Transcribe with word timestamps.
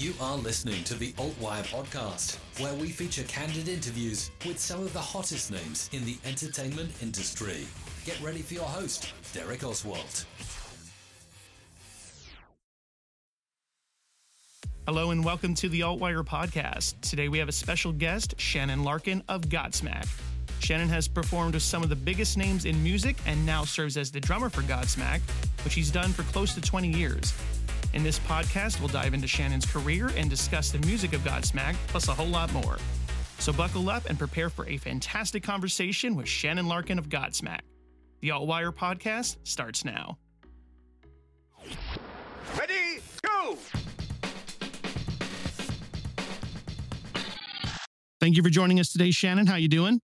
You 0.00 0.14
are 0.18 0.38
listening 0.38 0.82
to 0.84 0.94
the 0.94 1.12
Altwire 1.18 1.62
podcast, 1.66 2.38
where 2.58 2.72
we 2.72 2.88
feature 2.88 3.22
candid 3.24 3.68
interviews 3.68 4.30
with 4.46 4.58
some 4.58 4.80
of 4.80 4.94
the 4.94 4.98
hottest 4.98 5.50
names 5.50 5.90
in 5.92 6.06
the 6.06 6.16
entertainment 6.24 6.90
industry. 7.02 7.66
Get 8.06 8.18
ready 8.22 8.40
for 8.40 8.54
your 8.54 8.64
host, 8.64 9.12
Derek 9.34 9.62
Oswald. 9.62 10.24
Hello 14.86 15.10
and 15.10 15.22
welcome 15.22 15.54
to 15.56 15.68
the 15.68 15.80
Altwire 15.80 16.24
podcast. 16.24 16.98
Today 17.02 17.28
we 17.28 17.38
have 17.38 17.50
a 17.50 17.52
special 17.52 17.92
guest, 17.92 18.34
Shannon 18.38 18.82
Larkin 18.82 19.22
of 19.28 19.50
Godsmack. 19.50 20.08
Shannon 20.60 20.88
has 20.88 21.08
performed 21.08 21.52
with 21.52 21.62
some 21.62 21.82
of 21.82 21.90
the 21.90 21.96
biggest 21.96 22.38
names 22.38 22.64
in 22.64 22.82
music 22.82 23.16
and 23.26 23.44
now 23.44 23.64
serves 23.64 23.98
as 23.98 24.10
the 24.10 24.20
drummer 24.20 24.48
for 24.48 24.62
Godsmack, 24.62 25.20
which 25.62 25.74
he's 25.74 25.90
done 25.90 26.10
for 26.14 26.22
close 26.22 26.54
to 26.54 26.62
20 26.62 26.88
years. 26.88 27.34
In 27.92 28.04
this 28.04 28.20
podcast, 28.20 28.78
we'll 28.78 28.88
dive 28.88 29.14
into 29.14 29.26
Shannon's 29.26 29.66
career 29.66 30.10
and 30.16 30.30
discuss 30.30 30.70
the 30.70 30.78
music 30.86 31.12
of 31.12 31.22
Godsmack, 31.22 31.74
plus 31.88 32.06
a 32.06 32.14
whole 32.14 32.26
lot 32.26 32.52
more. 32.52 32.76
So 33.38 33.52
buckle 33.52 33.90
up 33.90 34.08
and 34.08 34.16
prepare 34.18 34.48
for 34.48 34.66
a 34.68 34.76
fantastic 34.76 35.42
conversation 35.42 36.14
with 36.14 36.28
Shannon 36.28 36.68
Larkin 36.68 36.98
of 36.98 37.08
Godsmack. 37.08 37.60
The 38.20 38.28
Altwire 38.28 38.72
podcast 38.72 39.38
starts 39.42 39.84
now. 39.84 40.18
Ready, 42.56 43.00
go! 43.22 43.56
Thank 48.20 48.36
you 48.36 48.42
for 48.42 48.50
joining 48.50 48.78
us 48.78 48.92
today, 48.92 49.10
Shannon. 49.10 49.46
How 49.46 49.56
you 49.56 49.68
doing? 49.68 50.00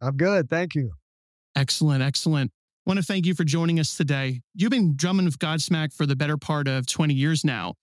I'm 0.00 0.16
good. 0.16 0.48
Thank 0.48 0.74
you. 0.74 0.92
Excellent, 1.56 2.02
excellent 2.02 2.52
want 2.88 2.98
to 2.98 3.04
thank 3.04 3.26
you 3.26 3.34
for 3.34 3.44
joining 3.44 3.78
us 3.78 3.94
today. 3.98 4.40
You've 4.54 4.70
been 4.70 4.96
drumming 4.96 5.26
with 5.26 5.38
Godsmack 5.38 5.92
for 5.92 6.06
the 6.06 6.16
better 6.16 6.38
part 6.38 6.66
of 6.66 6.86
20 6.86 7.12
years 7.12 7.44
now. 7.44 7.74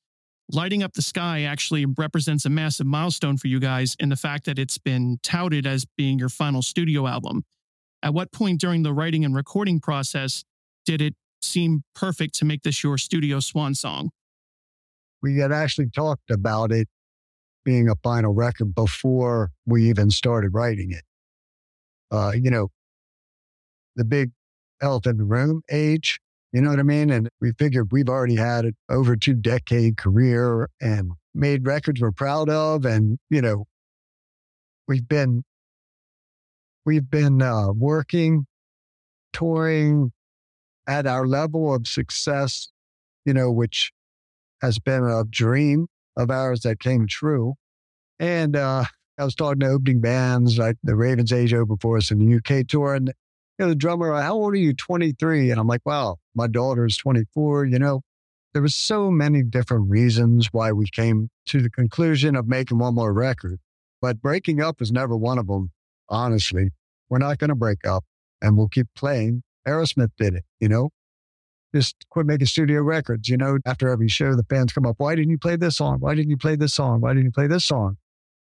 Lighting 0.52 0.82
Up 0.82 0.94
the 0.94 1.04
Sky 1.04 1.44
actually 1.44 1.86
represents 1.86 2.44
a 2.46 2.50
massive 2.50 2.88
milestone 2.88 3.38
for 3.38 3.48
you 3.48 3.60
guys 3.60 3.96
in 4.00 4.10
the 4.10 4.16
fact 4.16 4.46
that 4.46 4.58
it's 4.58 4.80
been 4.80 5.20
touted 5.22 5.68
as 5.68 5.86
being 5.96 6.18
your 6.18 6.30
final 6.30 6.64
studio 6.64 7.06
album. 7.06 7.44
At 8.02 8.16
what 8.16 8.32
point 8.32 8.60
during 8.60 8.82
the 8.82 8.94
writing 8.94 9.24
and 9.24 9.36
recording 9.36 9.80
process 9.80 10.44
did 10.88 11.02
it 11.02 11.14
seem 11.40 11.84
perfect 11.94 12.34
to 12.40 12.46
make 12.46 12.64
this 12.64 12.84
your 12.84 12.98
studio 12.98 13.40
swan 13.40 13.76
song? 13.76 14.10
We 15.22 15.38
had 15.38 15.52
actually 15.52 15.92
talked 15.92 16.32
about 16.32 16.72
it 16.72 16.88
being 17.64 17.90
a 17.90 17.96
final 18.02 18.34
record 18.34 18.74
before 18.74 19.52
we 19.68 19.88
even 19.88 20.10
started 20.10 20.56
writing 20.56 20.92
it. 20.92 21.04
Uh, 22.10 22.32
you 22.36 22.50
know, 22.50 22.70
the 23.96 24.04
big 24.04 24.32
elephant 24.86 25.14
in 25.14 25.18
the 25.18 25.26
room 25.26 25.62
age. 25.72 26.20
You 26.54 26.62
know 26.62 26.70
what 26.70 26.80
I 26.80 26.84
mean? 26.84 27.10
And 27.10 27.28
we 27.42 27.52
figured 27.60 27.92
we've 27.92 28.08
already 28.08 28.36
had 28.36 28.66
an 28.66 28.76
over 28.90 29.18
two 29.18 29.34
decade 29.34 29.98
career 29.98 30.70
and 30.80 31.12
made 31.34 31.68
records 31.68 32.00
we're 32.00 32.12
proud 32.12 32.50
of. 32.50 32.86
And, 32.86 33.20
you 33.30 33.42
know, 33.42 33.66
we've 34.88 35.08
been, 35.08 35.44
we've 36.86 37.10
been 37.10 37.42
uh, 37.42 37.74
working, 37.74 38.46
touring 39.34 40.14
at 40.88 41.06
our 41.06 41.28
level 41.28 41.74
of 41.74 41.88
success, 41.88 42.70
you 43.26 43.34
know, 43.34 43.52
which 43.52 43.92
has 44.62 44.80
been 44.80 45.04
a 45.04 45.26
dream 45.26 45.88
of 46.16 46.32
ours 46.32 46.62
that 46.62 46.80
came 46.80 47.08
true. 47.08 47.56
And 48.20 48.56
uh, 48.56 48.86
I 49.18 49.24
was 49.24 49.36
talking 49.36 49.60
to 49.62 49.68
opening 49.68 50.02
bands 50.02 50.58
like 50.58 50.78
the 50.84 50.96
Ravens 50.96 51.32
Age 51.32 51.54
for 51.82 51.98
us 51.98 52.12
in 52.12 52.20
the 52.20 52.36
UK 52.38 52.68
tour, 52.68 52.96
and 52.96 53.14
you 53.58 53.66
know, 53.66 53.70
the 53.70 53.76
drummer, 53.76 54.14
how 54.22 54.34
old 54.34 54.54
are 54.54 54.58
you? 54.58 54.74
23. 54.74 55.52
And 55.52 55.60
I'm 55.60 55.68
like, 55.68 55.82
wow, 55.86 56.18
my 56.34 56.48
daughter's 56.48 56.98
24. 56.98 57.66
You 57.66 57.80
know, 57.80 58.02
there 58.54 58.62
was 58.62 58.76
so 58.76 59.10
many 59.10 59.44
different 59.44 59.90
reasons 59.90 60.50
why 60.52 60.72
we 60.72 60.86
came 60.88 61.30
to 61.48 61.62
the 61.62 61.70
conclusion 61.70 62.36
of 62.36 62.48
making 62.48 62.80
one 62.80 62.96
more 62.96 63.14
record. 63.14 63.60
But 64.02 64.22
breaking 64.22 64.62
up 64.62 64.80
was 64.80 64.92
never 64.92 65.16
one 65.16 65.38
of 65.38 65.48
them, 65.48 65.72
honestly. 66.10 66.72
We're 67.10 67.20
not 67.20 67.38
going 67.38 67.50
to 67.50 67.56
break 67.56 67.86
up 67.86 68.04
and 68.42 68.58
we'll 68.58 68.68
keep 68.68 68.88
playing. 68.96 69.44
Aerosmith 69.68 70.12
did 70.18 70.36
it, 70.36 70.44
you 70.60 70.68
know? 70.68 70.90
Just 71.74 72.06
quit 72.10 72.26
making 72.26 72.48
studio 72.48 72.82
records. 72.82 73.30
You 73.30 73.38
know, 73.38 73.58
after 73.66 73.90
every 73.90 74.08
show, 74.08 74.36
the 74.36 74.46
fans 74.50 74.74
come 74.74 74.86
up, 74.86 74.96
why 74.98 75.16
didn't 75.16 75.32
you 75.32 75.38
play 75.38 75.56
this 75.56 75.78
song? 75.78 76.00
Why 76.00 76.14
didn't 76.16 76.30
you 76.30 76.38
play 76.38 76.56
this 76.56 76.74
song? 76.74 77.02
Why 77.02 77.14
didn't 77.14 77.26
you 77.26 77.32
play 77.32 77.48
this 77.48 77.66
song? 77.66 77.98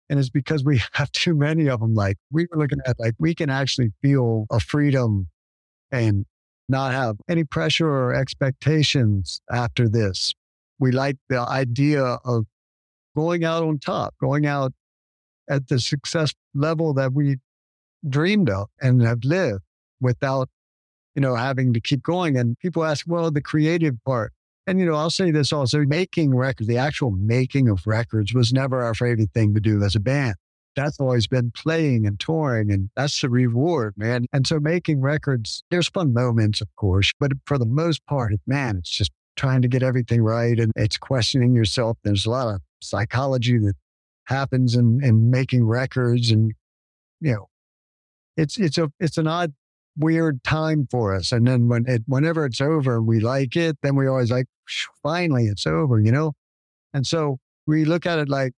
And 0.09 0.19
it's 0.19 0.29
because 0.29 0.63
we 0.63 0.81
have 0.93 1.11
too 1.11 1.35
many 1.35 1.69
of 1.69 1.79
them. 1.79 1.93
Like 1.93 2.17
we 2.31 2.47
were 2.51 2.57
looking 2.57 2.79
at, 2.85 2.99
like 2.99 3.15
we 3.19 3.35
can 3.35 3.49
actually 3.49 3.91
feel 4.01 4.45
a 4.51 4.59
freedom 4.59 5.27
and 5.91 6.25
not 6.69 6.91
have 6.91 7.17
any 7.29 7.43
pressure 7.43 7.87
or 7.87 8.13
expectations 8.13 9.41
after 9.51 9.89
this. 9.89 10.33
We 10.79 10.91
like 10.91 11.17
the 11.29 11.39
idea 11.39 12.03
of 12.03 12.45
going 13.15 13.43
out 13.43 13.63
on 13.63 13.79
top, 13.79 14.15
going 14.19 14.45
out 14.45 14.73
at 15.49 15.67
the 15.67 15.79
success 15.79 16.33
level 16.53 16.93
that 16.93 17.13
we 17.13 17.37
dreamed 18.07 18.49
of 18.49 18.69
and 18.81 19.01
have 19.01 19.23
lived 19.23 19.63
without, 20.01 20.49
you 21.15 21.21
know, 21.21 21.35
having 21.35 21.73
to 21.73 21.81
keep 21.81 22.01
going. 22.03 22.37
And 22.37 22.57
people 22.59 22.83
ask, 22.83 23.05
well, 23.07 23.31
the 23.31 23.41
creative 23.41 23.95
part. 24.05 24.33
And, 24.65 24.79
you 24.79 24.85
know, 24.85 24.95
I'll 24.95 25.09
say 25.09 25.31
this 25.31 25.51
also 25.51 25.79
making 25.79 26.35
records, 26.35 26.67
the 26.67 26.77
actual 26.77 27.11
making 27.11 27.67
of 27.67 27.85
records 27.85 28.33
was 28.33 28.53
never 28.53 28.81
our 28.81 28.93
favorite 28.93 29.31
thing 29.33 29.53
to 29.55 29.59
do 29.59 29.83
as 29.83 29.95
a 29.95 29.99
band. 29.99 30.35
That's 30.75 30.99
always 30.99 31.27
been 31.27 31.51
playing 31.51 32.07
and 32.07 32.19
touring, 32.19 32.71
and 32.71 32.89
that's 32.95 33.21
the 33.21 33.29
reward, 33.29 33.93
man. 33.95 34.25
And 34.33 34.47
so 34.47 34.59
making 34.59 35.01
records, 35.01 35.63
there's 35.69 35.87
fun 35.87 36.13
moments, 36.13 36.61
of 36.61 36.75
course, 36.77 37.11
but 37.19 37.31
for 37.45 37.57
the 37.57 37.65
most 37.65 38.03
part, 38.07 38.33
man, 38.47 38.77
it's 38.77 38.89
just 38.89 39.11
trying 39.35 39.61
to 39.61 39.67
get 39.67 39.83
everything 39.83 40.21
right 40.21 40.59
and 40.59 40.71
it's 40.75 40.97
questioning 40.97 41.53
yourself. 41.53 41.97
There's 42.03 42.25
a 42.25 42.29
lot 42.29 42.55
of 42.55 42.61
psychology 42.81 43.57
that 43.59 43.75
happens 44.25 44.75
in, 44.75 45.03
in 45.03 45.29
making 45.29 45.65
records 45.65 46.31
and, 46.31 46.53
you 47.19 47.33
know, 47.33 47.49
it's, 48.37 48.57
it's 48.57 48.77
a, 48.77 48.91
it's 48.99 49.17
an 49.17 49.27
odd 49.27 49.53
weird 49.97 50.43
time 50.43 50.87
for 50.89 51.13
us. 51.13 51.31
And 51.31 51.47
then 51.47 51.67
when 51.67 51.85
it, 51.87 52.03
whenever 52.07 52.45
it's 52.45 52.61
over 52.61 53.01
we 53.01 53.19
like 53.19 53.55
it, 53.55 53.77
then 53.81 53.95
we 53.95 54.07
always 54.07 54.31
like, 54.31 54.47
finally 55.01 55.45
it's 55.45 55.67
over, 55.67 55.99
you 55.99 56.11
know? 56.11 56.33
And 56.93 57.05
so 57.05 57.39
we 57.67 57.85
look 57.85 58.05
at 58.05 58.19
it 58.19 58.29
like 58.29 58.53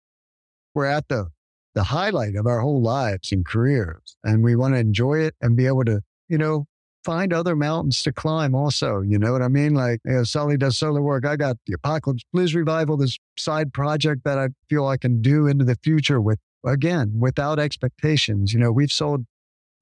we're 0.73 0.85
at 0.85 1.07
the, 1.07 1.27
the 1.73 1.83
highlight 1.83 2.35
of 2.35 2.47
our 2.47 2.59
whole 2.59 2.81
lives 2.81 3.31
and 3.31 3.45
careers. 3.45 4.17
And 4.23 4.43
we 4.43 4.55
want 4.55 4.75
to 4.75 4.79
enjoy 4.79 5.19
it 5.19 5.35
and 5.41 5.55
be 5.55 5.67
able 5.67 5.85
to, 5.85 6.01
you 6.29 6.37
know, 6.37 6.65
find 7.03 7.31
other 7.31 7.55
mountains 7.55 8.01
to 8.03 8.11
climb 8.11 8.55
also. 8.55 9.01
You 9.01 9.19
know 9.19 9.31
what 9.31 9.43
I 9.43 9.47
mean? 9.47 9.75
Like, 9.75 10.01
you 10.05 10.13
know, 10.13 10.23
Sully 10.23 10.57
does 10.57 10.77
solo 10.77 11.01
work. 11.01 11.25
I 11.25 11.35
got 11.35 11.57
the 11.67 11.73
Apocalypse 11.73 12.23
Blues 12.33 12.55
Revue, 12.55 12.97
this 12.97 13.17
side 13.37 13.73
project 13.73 14.23
that 14.25 14.39
I 14.39 14.49
feel 14.69 14.87
I 14.87 14.97
can 14.97 15.21
do 15.21 15.47
into 15.47 15.63
the 15.63 15.77
future 15.83 16.19
with, 16.19 16.39
again, 16.65 17.13
without 17.19 17.59
expectations. 17.59 18.53
You 18.53 18.59
know, 18.59 18.71
we've 18.71 18.91
sold 18.91 19.25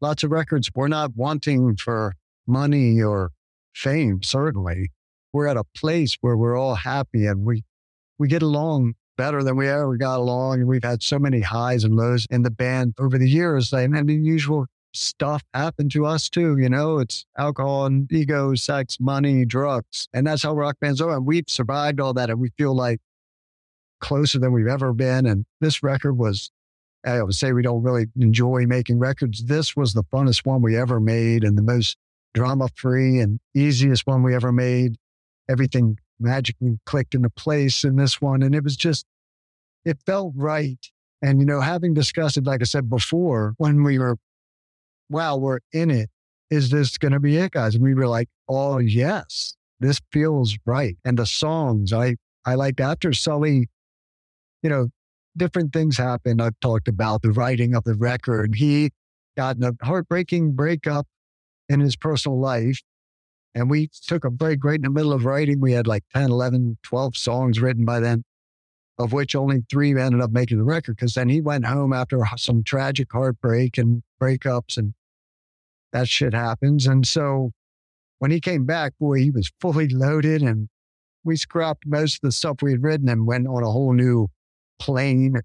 lots 0.03 0.21
of 0.21 0.31
records. 0.31 0.69
We're 0.75 0.89
not 0.89 1.15
wanting 1.15 1.77
for 1.77 2.13
money 2.45 3.01
or 3.01 3.31
fame, 3.73 4.21
certainly. 4.21 4.91
We're 5.31 5.47
at 5.47 5.57
a 5.57 5.63
place 5.75 6.17
where 6.21 6.37
we're 6.37 6.57
all 6.57 6.75
happy 6.75 7.25
and 7.25 7.45
we, 7.45 7.63
we 8.19 8.27
get 8.27 8.43
along 8.43 8.93
better 9.17 9.41
than 9.43 9.55
we 9.55 9.67
ever 9.67 9.95
got 9.95 10.19
along. 10.19 10.59
And 10.59 10.67
we've 10.67 10.83
had 10.83 11.01
so 11.01 11.17
many 11.17 11.39
highs 11.39 11.85
and 11.85 11.95
lows 11.95 12.27
in 12.29 12.43
the 12.43 12.51
band 12.51 12.93
over 12.99 13.17
the 13.17 13.29
years. 13.29 13.71
And, 13.71 13.95
and 13.95 14.07
the 14.07 14.13
usual 14.13 14.67
stuff 14.93 15.41
happened 15.53 15.91
to 15.93 16.05
us 16.05 16.29
too. 16.29 16.57
You 16.57 16.69
know, 16.69 16.99
it's 16.99 17.25
alcohol 17.37 17.85
and 17.85 18.11
ego, 18.11 18.53
sex, 18.55 18.97
money, 18.99 19.45
drugs. 19.45 20.09
And 20.13 20.27
that's 20.27 20.43
how 20.43 20.53
rock 20.53 20.75
bands 20.81 20.99
are. 20.99 21.15
And 21.15 21.25
we've 21.25 21.45
survived 21.47 22.01
all 22.01 22.13
that. 22.13 22.29
And 22.29 22.41
we 22.41 22.49
feel 22.57 22.75
like 22.75 22.99
closer 24.01 24.37
than 24.37 24.51
we've 24.51 24.67
ever 24.67 24.91
been. 24.91 25.25
And 25.25 25.45
this 25.61 25.81
record 25.81 26.17
was 26.17 26.51
I 27.05 27.21
would 27.21 27.35
say 27.35 27.51
we 27.51 27.61
don't 27.61 27.83
really 27.83 28.05
enjoy 28.19 28.65
making 28.65 28.99
records. 28.99 29.43
This 29.43 29.75
was 29.75 29.93
the 29.93 30.03
funnest 30.03 30.45
one 30.45 30.61
we 30.61 30.77
ever 30.77 30.99
made 30.99 31.43
and 31.43 31.57
the 31.57 31.61
most 31.61 31.97
drama 32.33 32.69
free 32.75 33.19
and 33.19 33.39
easiest 33.53 34.07
one 34.07 34.23
we 34.23 34.33
ever 34.33 34.51
made. 34.51 34.95
Everything 35.49 35.97
magically 36.19 36.79
clicked 36.85 37.13
into 37.13 37.29
place 37.29 37.83
in 37.83 37.97
this 37.97 38.21
one. 38.21 38.41
And 38.41 38.55
it 38.55 38.63
was 38.63 38.77
just, 38.77 39.05
it 39.83 39.97
felt 40.05 40.33
right. 40.35 40.79
And, 41.21 41.39
you 41.39 41.45
know, 41.45 41.61
having 41.61 41.93
discussed 41.93 42.37
it, 42.37 42.45
like 42.45 42.61
I 42.61 42.65
said 42.65 42.89
before, 42.89 43.53
when 43.57 43.83
we 43.83 43.99
were, 43.99 44.17
wow, 45.09 45.37
we're 45.37 45.59
in 45.71 45.91
it. 45.91 46.09
Is 46.49 46.69
this 46.69 46.97
going 46.97 47.13
to 47.13 47.19
be 47.19 47.37
it, 47.37 47.51
guys? 47.51 47.75
And 47.75 47.83
we 47.83 47.93
were 47.93 48.07
like, 48.07 48.29
oh, 48.47 48.77
yes, 48.77 49.55
this 49.79 49.99
feels 50.11 50.57
right. 50.65 50.97
And 51.03 51.17
the 51.17 51.25
songs, 51.25 51.91
I, 51.91 52.15
I 52.45 52.55
liked 52.55 52.79
after 52.79 53.11
Sully, 53.11 53.69
you 54.61 54.69
know, 54.69 54.89
different 55.37 55.73
things 55.73 55.97
happened. 55.97 56.41
I've 56.41 56.59
talked 56.59 56.87
about 56.87 57.21
the 57.21 57.31
writing 57.31 57.75
of 57.75 57.83
the 57.83 57.95
record. 57.95 58.55
He 58.55 58.91
got 59.35 59.57
in 59.57 59.63
a 59.63 59.73
heartbreaking 59.83 60.53
breakup 60.53 61.07
in 61.69 61.79
his 61.79 61.95
personal 61.95 62.39
life. 62.39 62.81
And 63.55 63.69
we 63.69 63.89
took 64.07 64.25
a 64.25 64.31
break 64.31 64.63
right 64.63 64.75
in 64.75 64.81
the 64.81 64.89
middle 64.89 65.13
of 65.13 65.25
writing. 65.25 65.59
We 65.59 65.73
had 65.73 65.87
like 65.87 66.03
10, 66.13 66.31
11, 66.31 66.77
12 66.83 67.15
songs 67.15 67.61
written 67.61 67.85
by 67.85 67.99
then, 67.99 68.23
of 68.97 69.13
which 69.13 69.35
only 69.35 69.63
three 69.69 69.99
ended 69.99 70.21
up 70.21 70.31
making 70.31 70.57
the 70.57 70.63
record 70.63 70.95
because 70.95 71.13
then 71.13 71.29
he 71.29 71.41
went 71.41 71.65
home 71.65 71.93
after 71.93 72.23
some 72.37 72.63
tragic 72.63 73.11
heartbreak 73.11 73.77
and 73.77 74.01
breakups 74.21 74.77
and 74.77 74.93
that 75.91 76.09
shit 76.09 76.33
happens. 76.33 76.87
And 76.87 77.07
so 77.07 77.51
when 78.17 78.31
he 78.31 78.39
came 78.39 78.65
back, 78.65 78.93
boy, 78.99 79.19
he 79.19 79.29
was 79.29 79.51
fully 79.61 79.87
loaded 79.87 80.41
and 80.41 80.69
we 81.23 81.37
scrapped 81.37 81.85
most 81.85 82.15
of 82.15 82.21
the 82.21 82.31
stuff 82.31 82.57
we 82.61 82.71
had 82.71 82.83
written 82.83 83.07
and 83.07 83.27
went 83.27 83.47
on 83.47 83.63
a 83.63 83.71
whole 83.71 83.93
new 83.93 84.29
plane. 84.83 85.39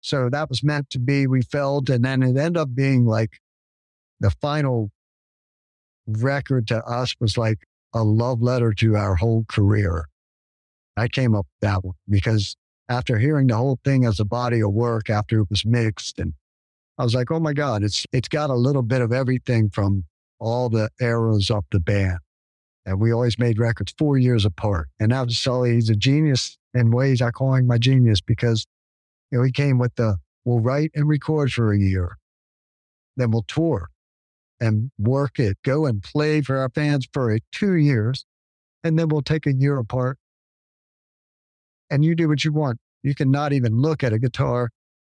So 0.00 0.28
that 0.30 0.48
was 0.48 0.64
meant 0.64 0.90
to 0.90 0.98
be, 0.98 1.26
we 1.26 1.42
felt. 1.42 1.88
And 1.88 2.04
then 2.04 2.22
it 2.22 2.36
ended 2.36 2.56
up 2.56 2.74
being 2.74 3.06
like 3.06 3.38
the 4.20 4.30
final 4.30 4.90
record 6.06 6.66
to 6.68 6.82
us 6.84 7.14
was 7.20 7.38
like 7.38 7.58
a 7.94 8.02
love 8.02 8.42
letter 8.42 8.72
to 8.74 8.96
our 8.96 9.14
whole 9.14 9.44
career. 9.48 10.06
I 10.96 11.06
came 11.06 11.34
up 11.34 11.46
with 11.46 11.68
that 11.68 11.84
one 11.84 11.94
because 12.08 12.56
after 12.88 13.18
hearing 13.18 13.46
the 13.46 13.56
whole 13.56 13.78
thing 13.84 14.04
as 14.04 14.18
a 14.18 14.24
body 14.24 14.60
of 14.60 14.72
work 14.72 15.08
after 15.08 15.40
it 15.40 15.50
was 15.50 15.64
mixed 15.64 16.18
and 16.18 16.32
I 16.98 17.04
was 17.04 17.14
like, 17.14 17.30
oh 17.30 17.38
my 17.38 17.52
God, 17.52 17.84
it's 17.84 18.04
it's 18.12 18.26
got 18.26 18.50
a 18.50 18.54
little 18.54 18.82
bit 18.82 19.00
of 19.00 19.12
everything 19.12 19.70
from 19.70 20.04
all 20.40 20.68
the 20.68 20.90
eras 21.00 21.48
of 21.48 21.64
the 21.70 21.78
band. 21.78 22.18
And 22.84 22.98
we 22.98 23.12
always 23.12 23.38
made 23.38 23.58
records 23.58 23.94
four 23.96 24.18
years 24.18 24.44
apart. 24.44 24.88
And 24.98 25.10
now 25.10 25.26
Sully, 25.28 25.74
he's 25.74 25.90
a 25.90 25.94
genius 25.94 26.57
in 26.74 26.90
ways 26.90 27.22
I 27.22 27.30
call 27.30 27.54
him 27.54 27.66
my 27.66 27.78
genius 27.78 28.20
because 28.20 28.66
you 29.30 29.38
know 29.38 29.44
he 29.44 29.52
came 29.52 29.78
with 29.78 29.94
the 29.96 30.18
we'll 30.44 30.60
write 30.60 30.90
and 30.94 31.08
record 31.08 31.52
for 31.52 31.72
a 31.72 31.78
year. 31.78 32.16
Then 33.16 33.30
we'll 33.30 33.44
tour 33.48 33.88
and 34.60 34.90
work 34.98 35.38
it, 35.38 35.58
go 35.64 35.86
and 35.86 36.02
play 36.02 36.40
for 36.40 36.58
our 36.58 36.70
fans 36.70 37.06
for 37.12 37.36
two 37.52 37.74
years. 37.74 38.24
And 38.84 38.98
then 38.98 39.08
we'll 39.08 39.22
take 39.22 39.46
a 39.46 39.52
year 39.52 39.78
apart 39.78 40.18
and 41.90 42.04
you 42.04 42.14
do 42.14 42.28
what 42.28 42.44
you 42.44 42.52
want. 42.52 42.78
You 43.02 43.14
can 43.14 43.30
not 43.30 43.52
even 43.52 43.80
look 43.80 44.02
at 44.02 44.12
a 44.12 44.18
guitar 44.18 44.70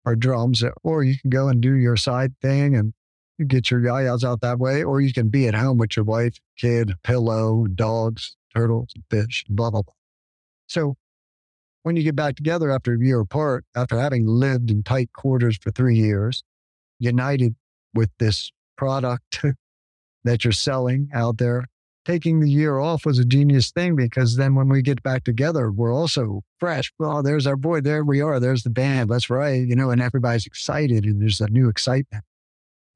or 0.04 0.16
drums, 0.16 0.64
or 0.82 1.02
you 1.02 1.18
can 1.18 1.30
go 1.30 1.48
and 1.48 1.60
do 1.60 1.74
your 1.74 1.96
side 1.96 2.34
thing 2.40 2.74
and 2.74 2.94
you 3.36 3.44
get 3.44 3.70
your 3.70 3.80
yayas 3.80 4.24
out 4.24 4.40
that 4.40 4.58
way, 4.58 4.82
or 4.82 5.00
you 5.00 5.12
can 5.12 5.28
be 5.28 5.46
at 5.46 5.54
home 5.54 5.78
with 5.78 5.96
your 5.96 6.04
wife, 6.04 6.38
kid, 6.56 6.92
pillow, 7.04 7.66
dogs, 7.66 8.36
turtles, 8.54 8.92
fish, 9.10 9.44
blah, 9.48 9.70
blah, 9.70 9.82
blah. 9.82 9.94
So 10.66 10.96
when 11.82 11.96
you 11.96 12.02
get 12.02 12.16
back 12.16 12.36
together 12.36 12.70
after 12.70 12.94
a 12.94 12.98
year 12.98 13.20
apart, 13.20 13.64
after 13.74 13.98
having 13.98 14.26
lived 14.26 14.70
in 14.70 14.82
tight 14.82 15.12
quarters 15.12 15.58
for 15.58 15.70
three 15.70 15.96
years, 15.96 16.42
united 16.98 17.54
with 17.94 18.10
this 18.18 18.52
product 18.76 19.44
that 20.24 20.44
you're 20.44 20.52
selling 20.52 21.08
out 21.14 21.38
there, 21.38 21.66
taking 22.04 22.40
the 22.40 22.50
year 22.50 22.78
off 22.78 23.04
was 23.04 23.18
a 23.18 23.24
genius 23.24 23.70
thing 23.70 23.94
because 23.94 24.36
then 24.36 24.54
when 24.54 24.68
we 24.68 24.80
get 24.80 25.02
back 25.02 25.24
together, 25.24 25.70
we're 25.70 25.94
also 25.94 26.42
fresh. 26.58 26.90
Well, 26.98 27.22
there's 27.22 27.46
our 27.46 27.56
boy. 27.56 27.82
There 27.82 28.04
we 28.04 28.20
are. 28.20 28.40
There's 28.40 28.62
the 28.62 28.70
band. 28.70 29.10
Let's 29.10 29.28
write, 29.28 29.68
you 29.68 29.76
know, 29.76 29.90
and 29.90 30.00
everybody's 30.00 30.46
excited 30.46 31.04
and 31.04 31.20
there's 31.20 31.40
a 31.40 31.48
new 31.48 31.68
excitement 31.68 32.24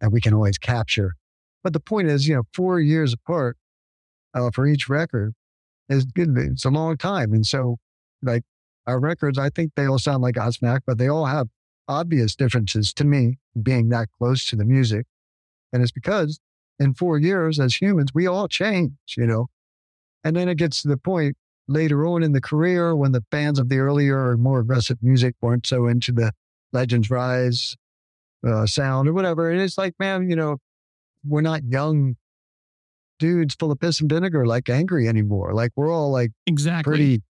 that 0.01 0.11
we 0.11 0.21
can 0.21 0.35
always 0.35 0.59
capture. 0.59 1.15
But 1.63 1.73
the 1.75 1.81
point 1.81 2.09
is, 2.09 2.27
you 2.27 2.35
know, 2.35 2.43
four 2.55 2.81
years 2.81 3.13
apart 3.13 3.57
uh, 4.35 4.51
for 4.53 4.67
each 4.67 4.89
record 4.89 5.35
is 5.89 6.05
good. 6.05 6.37
It's 6.37 6.65
a 6.65 6.71
long 6.71 6.97
time. 6.97 7.33
And 7.33 7.47
so, 7.47 7.77
like 8.23 8.43
our 8.87 8.99
records, 8.99 9.39
I 9.39 9.51
think 9.51 9.73
they 9.75 9.87
all 9.87 9.99
sound 9.99 10.23
like 10.23 10.35
Godsmack, 10.35 10.81
but 10.87 10.99
they 10.99 11.09
all 11.09 11.27
have 11.27 11.49
obvious 11.89 12.35
differences 12.35 12.93
to 12.95 13.05
me 13.05 13.39
being 13.63 13.89
that 13.91 14.09
close 14.19 14.45
to 14.47 14.57
the 14.57 14.65
music. 14.65 15.07
And 15.73 15.83
it's 15.83 15.93
because 15.93 16.41
in 16.79 16.95
four 16.95 17.19
years 17.19 17.61
as 17.61 17.81
humans, 17.81 18.11
we 18.15 18.27
all 18.27 18.49
change, 18.49 18.93
you 19.17 19.27
know. 19.27 19.47
And 20.25 20.37
then 20.37 20.49
it 20.49 20.57
gets 20.57 20.83
to 20.83 20.89
the 20.89 20.97
point 20.97 21.37
later 21.69 22.07
on 22.07 22.23
in 22.23 22.33
the 22.33 22.41
career 22.41 22.95
when 22.95 23.13
the 23.13 23.25
fans 23.31 23.59
of 23.59 23.69
the 23.69 23.79
earlier 23.79 24.19
or 24.19 24.37
more 24.37 24.61
aggressive 24.61 24.99
music 25.03 25.35
weren't 25.41 25.67
so 25.67 25.87
into 25.87 26.13
the 26.13 26.33
Legends 26.73 27.11
Rise 27.11 27.77
uh, 28.47 28.67
sound 28.67 29.09
or 29.09 29.13
whatever. 29.13 29.51
And 29.51 29.61
it's 29.61 29.79
like, 29.79 29.95
man, 29.99 30.29
you 30.29 30.37
know, 30.37 30.59
we're 31.25 31.41
not 31.41 31.63
young 31.65 32.17
dudes 33.19 33.55
full 33.55 33.71
of 33.71 33.79
piss 33.79 34.01
and 34.01 34.11
vinegar, 34.11 34.47
like 34.47 34.69
angry 34.69 35.07
anymore. 35.09 35.55
Like 35.55 35.71
we're 35.77 35.93
all 35.93 36.11
like 36.11 36.33
exactly 36.47 36.91
pretty, 36.91 37.23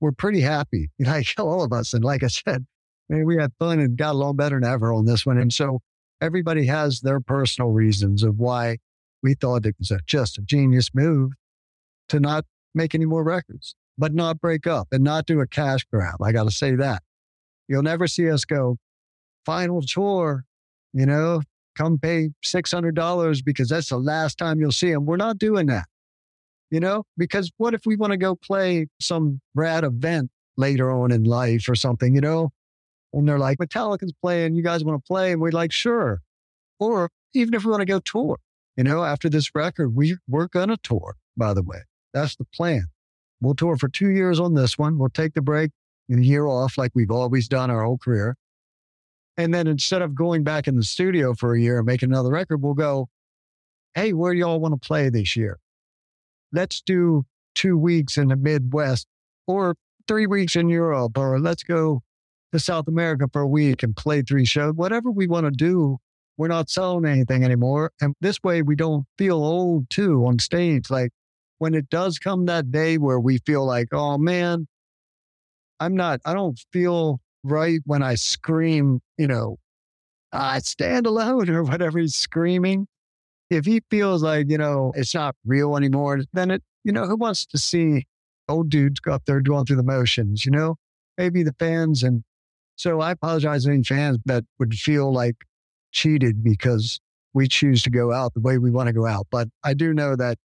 we're 0.00 0.12
pretty 0.12 0.40
happy, 0.40 0.90
like 0.98 1.26
all 1.38 1.62
of 1.62 1.72
us. 1.72 1.92
And 1.92 2.04
like 2.04 2.22
I 2.22 2.28
said, 2.28 2.66
man, 3.08 3.24
we 3.24 3.36
had 3.36 3.52
fun 3.58 3.80
and 3.80 3.96
got 3.96 4.14
along 4.14 4.36
better 4.36 4.60
than 4.60 4.68
ever 4.68 4.92
on 4.92 5.04
this 5.04 5.24
one. 5.26 5.38
And 5.38 5.52
so 5.52 5.80
everybody 6.20 6.66
has 6.66 7.00
their 7.00 7.20
personal 7.20 7.70
reasons 7.70 8.22
of 8.22 8.38
why 8.38 8.78
we 9.22 9.34
thought 9.34 9.66
it 9.66 9.76
was 9.78 9.90
a, 9.90 9.98
just 10.06 10.38
a 10.38 10.42
genius 10.42 10.90
move 10.94 11.32
to 12.08 12.20
not 12.20 12.44
make 12.74 12.94
any 12.94 13.06
more 13.06 13.24
records, 13.24 13.74
but 13.98 14.14
not 14.14 14.40
break 14.40 14.66
up 14.66 14.88
and 14.92 15.02
not 15.02 15.26
do 15.26 15.40
a 15.40 15.46
cash 15.46 15.84
grab. 15.92 16.22
I 16.22 16.32
got 16.32 16.44
to 16.44 16.50
say 16.50 16.74
that. 16.76 17.02
You'll 17.68 17.82
never 17.82 18.06
see 18.06 18.30
us 18.30 18.44
go, 18.44 18.76
final 19.44 19.82
tour, 19.82 20.44
you 20.92 21.06
know, 21.06 21.42
come 21.76 21.98
pay 21.98 22.30
$600 22.44 23.44
because 23.44 23.68
that's 23.68 23.88
the 23.88 23.98
last 23.98 24.38
time 24.38 24.60
you'll 24.60 24.72
see 24.72 24.92
them. 24.92 25.04
We're 25.04 25.16
not 25.16 25.38
doing 25.38 25.66
that, 25.66 25.86
you 26.70 26.80
know, 26.80 27.04
because 27.16 27.50
what 27.56 27.74
if 27.74 27.82
we 27.86 27.96
want 27.96 28.12
to 28.12 28.16
go 28.16 28.34
play 28.34 28.86
some 29.00 29.40
rad 29.54 29.84
event 29.84 30.30
later 30.56 30.90
on 30.90 31.12
in 31.12 31.24
life 31.24 31.68
or 31.68 31.74
something, 31.74 32.14
you 32.14 32.20
know? 32.20 32.50
And 33.12 33.28
they're 33.28 33.38
like, 33.38 33.58
Metallica's 33.58 34.12
playing, 34.20 34.56
you 34.56 34.62
guys 34.62 34.84
want 34.84 35.02
to 35.02 35.06
play? 35.06 35.32
And 35.32 35.40
we're 35.40 35.50
like, 35.50 35.72
sure. 35.72 36.20
Or 36.78 37.10
even 37.34 37.54
if 37.54 37.64
we 37.64 37.70
want 37.70 37.80
to 37.80 37.86
go 37.86 38.00
tour, 38.00 38.38
you 38.76 38.84
know, 38.84 39.04
after 39.04 39.28
this 39.28 39.50
record, 39.54 39.94
we, 39.94 40.16
we're 40.28 40.48
going 40.48 40.68
to 40.68 40.76
tour, 40.82 41.16
by 41.36 41.54
the 41.54 41.62
way. 41.62 41.78
That's 42.12 42.36
the 42.36 42.44
plan. 42.54 42.86
We'll 43.40 43.54
tour 43.54 43.76
for 43.76 43.88
two 43.88 44.10
years 44.10 44.40
on 44.40 44.54
this 44.54 44.76
one. 44.78 44.98
We'll 44.98 45.08
take 45.08 45.34
the 45.34 45.42
break, 45.42 45.70
a 46.10 46.20
year 46.20 46.46
off, 46.46 46.78
like 46.78 46.92
we've 46.94 47.10
always 47.10 47.48
done 47.48 47.70
our 47.70 47.84
whole 47.84 47.98
career. 47.98 48.36
And 49.36 49.52
then 49.52 49.66
instead 49.66 50.02
of 50.02 50.14
going 50.14 50.44
back 50.44 50.66
in 50.66 50.76
the 50.76 50.82
studio 50.82 51.34
for 51.34 51.54
a 51.54 51.60
year 51.60 51.78
and 51.78 51.86
making 51.86 52.10
another 52.10 52.30
record, 52.30 52.62
we'll 52.62 52.74
go, 52.74 53.08
hey, 53.94 54.12
where 54.12 54.32
do 54.32 54.38
y'all 54.38 54.60
want 54.60 54.80
to 54.80 54.86
play 54.86 55.08
this 55.10 55.36
year? 55.36 55.58
Let's 56.52 56.80
do 56.80 57.24
two 57.54 57.76
weeks 57.76 58.16
in 58.18 58.28
the 58.28 58.36
Midwest 58.36 59.06
or 59.46 59.76
three 60.06 60.26
weeks 60.26 60.56
in 60.56 60.68
Europe, 60.68 61.18
or 61.18 61.38
let's 61.38 61.62
go 61.62 62.02
to 62.52 62.58
South 62.58 62.88
America 62.88 63.28
for 63.32 63.42
a 63.42 63.46
week 63.46 63.82
and 63.82 63.96
play 63.96 64.22
three 64.22 64.44
shows. 64.44 64.74
Whatever 64.74 65.10
we 65.10 65.26
want 65.26 65.46
to 65.46 65.50
do, 65.50 65.98
we're 66.36 66.48
not 66.48 66.70
selling 66.70 67.04
anything 67.04 67.44
anymore. 67.44 67.92
And 68.00 68.14
this 68.20 68.42
way 68.42 68.62
we 68.62 68.76
don't 68.76 69.06
feel 69.18 69.36
old 69.36 69.88
too 69.90 70.24
on 70.26 70.38
stage. 70.38 70.90
Like 70.90 71.10
when 71.58 71.74
it 71.74 71.88
does 71.90 72.18
come 72.18 72.46
that 72.46 72.70
day 72.70 72.98
where 72.98 73.18
we 73.18 73.38
feel 73.38 73.64
like, 73.64 73.88
oh 73.92 74.18
man, 74.18 74.66
I'm 75.80 75.96
not, 75.96 76.20
I 76.24 76.34
don't 76.34 76.58
feel 76.72 77.20
right 77.42 77.80
when 77.84 78.02
I 78.02 78.14
scream, 78.14 79.00
you 79.18 79.26
know, 79.26 79.58
I 80.32 80.58
stand 80.60 81.06
alone 81.06 81.48
or 81.54 81.62
whatever 81.62 81.98
he's 81.98 82.14
screaming. 82.14 82.86
If 83.50 83.64
he 83.64 83.82
feels 83.90 84.22
like, 84.22 84.46
you 84.48 84.58
know, 84.58 84.92
it's 84.96 85.14
not 85.14 85.36
real 85.44 85.76
anymore, 85.76 86.20
then 86.32 86.50
it, 86.50 86.62
you 86.84 86.92
know, 86.92 87.06
who 87.06 87.16
wants 87.16 87.46
to 87.46 87.58
see 87.58 88.06
old 88.48 88.70
dudes 88.70 89.00
go 89.00 89.12
up 89.12 89.24
there 89.26 89.40
going 89.40 89.66
through 89.66 89.76
the 89.76 89.82
motions, 89.82 90.44
you 90.44 90.52
know? 90.52 90.76
Maybe 91.18 91.42
the 91.42 91.54
fans. 91.58 92.02
And 92.02 92.24
so 92.76 93.00
I 93.00 93.12
apologize 93.12 93.64
to 93.64 93.72
any 93.72 93.82
fans 93.82 94.18
that 94.26 94.44
would 94.58 94.74
feel 94.74 95.12
like 95.12 95.36
cheated 95.92 96.42
because 96.42 97.00
we 97.34 97.48
choose 97.48 97.82
to 97.84 97.90
go 97.90 98.12
out 98.12 98.34
the 98.34 98.40
way 98.40 98.58
we 98.58 98.70
want 98.70 98.88
to 98.88 98.92
go 98.92 99.06
out. 99.06 99.26
But 99.30 99.48
I 99.62 99.74
do 99.74 99.92
know 99.94 100.16
that 100.16 100.38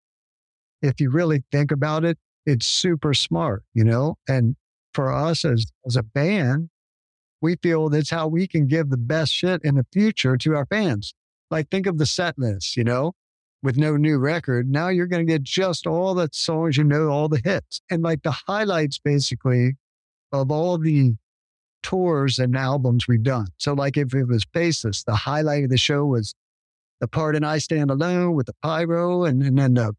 if 0.81 1.00
you 1.00 1.10
really 1.10 1.43
think 1.51 1.72
about 1.72 2.05
it, 2.05 2.17
it's 2.46 2.65
super 2.65 3.13
smart, 3.13 3.63
you 3.74 3.84
know? 3.84 4.15
And 4.27 4.55
for 4.93 5.13
us 5.13 5.46
as, 5.46 5.72
as 5.86 5.96
a 5.96 6.03
band, 6.03 6.70
we 7.41 7.55
feel 7.55 7.89
that's 7.89 8.10
how 8.10 8.27
we 8.27 8.48
can 8.48 8.67
give 8.67 8.89
the 8.89 8.98
best 8.98 9.34
shit 9.34 9.62
in 9.63 9.75
the 9.75 9.86
future 9.91 10.38
to 10.38 10.55
our 10.55 10.65
fans. 10.65 11.13
Like 11.51 11.70
think 11.70 11.86
of 11.86 11.98
the 11.98 12.05
set 12.05 12.39
list, 12.39 12.77
you 12.77 12.84
know, 12.84 13.13
with 13.62 13.77
no 13.77 13.98
new 13.98 14.17
record. 14.17 14.70
Now 14.70 14.88
you're 14.88 15.08
going 15.08 15.25
to 15.25 15.31
get 15.31 15.43
just 15.43 15.86
all 15.86 16.13
the 16.13 16.29
songs 16.31 16.77
you 16.77 16.84
know, 16.84 17.10
all 17.10 17.27
the 17.29 17.41
hits. 17.43 17.81
And 17.89 18.01
like 18.01 18.24
the 18.24 18.31
highlights 18.31 18.98
basically 18.98 19.75
of 20.31 20.50
all 20.50 20.77
the 20.77 21.15
tours 21.84 22.39
and 22.39 22.55
albums 22.55 23.08
we've 23.08 23.24
done. 23.24 23.48
So, 23.58 23.74
like 23.74 23.98
if 23.98 24.13
it 24.13 24.25
was 24.25 24.46
Faceless, 24.53 25.03
the 25.03 25.15
highlight 25.15 25.65
of 25.65 25.70
the 25.70 25.77
show 25.77 26.05
was 26.05 26.34
the 27.00 27.08
part 27.08 27.36
in 27.36 27.43
I 27.43 27.58
Stand 27.58 27.91
Alone 27.91 28.34
with 28.36 28.46
the 28.46 28.55
pyro 28.63 29.25
and, 29.25 29.43
and 29.43 29.58
then 29.58 29.74
the 29.74 29.93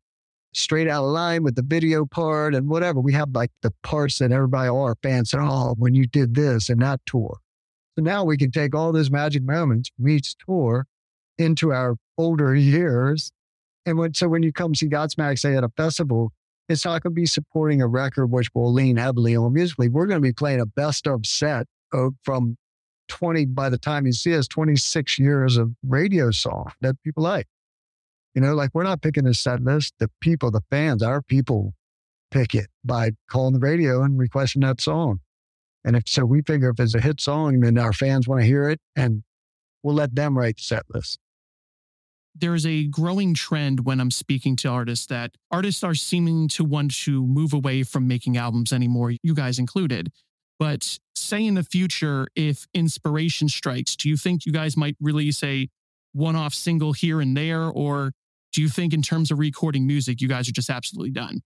straight 0.54 0.88
out 0.88 1.04
of 1.04 1.11
line 1.11 1.42
with 1.42 1.56
the 1.56 1.62
video 1.62 2.04
part 2.04 2.54
and 2.54 2.68
whatever. 2.68 3.00
We 3.00 3.12
have 3.14 3.30
like 3.35 3.50
the 3.62 3.73
parts 3.82 4.18
that 4.18 4.32
everybody, 4.32 4.68
all 4.68 4.85
our 4.85 4.97
fans 5.02 5.30
said, 5.30 5.40
oh, 5.42 5.75
when 5.78 5.94
you 5.94 6.06
did 6.06 6.35
this 6.35 6.68
and 6.68 6.80
that 6.82 7.00
tour. 7.06 7.38
So 7.97 8.02
now 8.02 8.25
we 8.25 8.37
can 8.37 8.50
take 8.50 8.75
all 8.75 8.92
those 8.92 9.11
magic 9.11 9.42
moments 9.42 9.90
from 9.97 10.09
each 10.09 10.35
tour 10.37 10.87
into 11.39 11.73
our 11.73 11.97
older 12.19 12.55
years. 12.55 13.33
And 13.87 13.99
when, 13.99 14.15
so 14.15 14.29
when 14.29 14.43
you 14.43 14.53
come 14.53 14.75
see 14.75 14.89
Godsmack, 14.89 15.39
say 15.39 15.57
at 15.57 15.65
a 15.65 15.71
festival, 15.71 16.33
it's 16.69 16.85
not 16.85 17.03
going 17.03 17.12
to 17.12 17.21
be 17.21 17.27
supporting 17.27 17.83
a 17.83 17.87
record 17.87 18.27
which 18.27 18.49
will 18.55 18.73
lean 18.73 18.97
heavily 18.97 19.37
on 19.37 19.53
musically. 19.53 19.89
We're 19.89 20.07
going 20.07 20.21
to 20.21 20.27
be 20.27 20.33
playing 20.33 20.61
a 20.61 20.67
best 20.67 21.07
of 21.07 21.27
set 21.27 21.67
from 22.23 22.57
20, 23.09 23.47
by 23.47 23.69
the 23.69 23.79
time 23.79 24.07
you 24.07 24.12
see 24.12 24.35
us, 24.37 24.47
26 24.49 25.19
years 25.19 25.57
of 25.57 25.73
radio 25.87 26.31
song 26.31 26.73
that 26.81 26.97
people 27.03 27.23
like. 27.23 27.47
You 28.35 28.41
know, 28.41 28.55
like 28.55 28.71
we're 28.73 28.85
not 28.85 29.03
picking 29.03 29.27
a 29.27 29.35
set 29.35 29.62
list. 29.62 29.95
The 29.99 30.09
people, 30.21 30.51
the 30.51 30.62
fans, 30.71 31.03
our 31.03 31.21
people 31.21 31.75
pick 32.31 32.55
it 32.55 32.69
by 32.85 33.11
calling 33.29 33.53
the 33.53 33.61
radio 33.61 34.03
and 34.03 34.19
requesting 34.19 34.62
that 34.62 34.81
song. 34.81 35.21
And 35.85 35.97
if 35.97 36.05
so, 36.07 36.25
we 36.25 36.41
figure 36.41 36.71
if 36.71 36.81
it's 36.81 36.95
a 36.95 37.01
hit 37.01 37.21
song, 37.21 37.61
then 37.61 37.77
our 37.77 37.93
fans 37.93 38.27
want 38.27 38.41
to 38.41 38.47
hear 38.47 38.71
it 38.71 38.81
and 38.97 39.25
we'll 39.83 39.97
let 39.97 40.15
them 40.15 40.39
write 40.39 40.57
the 40.57 40.62
set 40.62 40.85
list. 40.89 41.19
There's 42.35 42.65
a 42.67 42.85
growing 42.85 43.35
trend 43.35 43.85
when 43.85 44.01
I'm 44.01 44.11
speaking 44.11 44.57
to 44.57 44.69
artists 44.69 45.07
that 45.07 45.33
artists 45.51 45.85
are 45.85 45.95
seeming 45.95 46.49
to 46.49 46.65
want 46.65 46.95
to 47.05 47.27
move 47.27 47.53
away 47.53 47.83
from 47.83 48.09
making 48.09 48.37
albums 48.37 48.73
anymore, 48.73 49.12
you 49.23 49.35
guys 49.35 49.59
included. 49.59 50.11
But 50.59 50.99
say 51.15 51.45
in 51.45 51.55
the 51.55 51.62
future, 51.62 52.29
if 52.35 52.67
inspiration 52.73 53.49
strikes, 53.49 53.97
do 53.97 54.09
you 54.09 54.17
think 54.17 54.47
you 54.47 54.53
guys 54.53 54.77
might 54.77 54.97
release 55.01 55.43
a 55.43 55.69
one 56.12 56.37
off 56.37 56.55
single 56.55 56.93
here 56.93 57.21
and 57.21 57.37
there? 57.37 57.65
Or 57.65 58.12
do 58.53 58.62
you 58.62 58.69
think, 58.69 58.93
in 58.93 59.03
terms 59.03 59.31
of 59.31 59.39
recording 59.39 59.87
music, 59.87 60.21
you 60.21 60.29
guys 60.29 60.49
are 60.49 60.53
just 60.53 60.71
absolutely 60.71 61.11
done? 61.11 61.41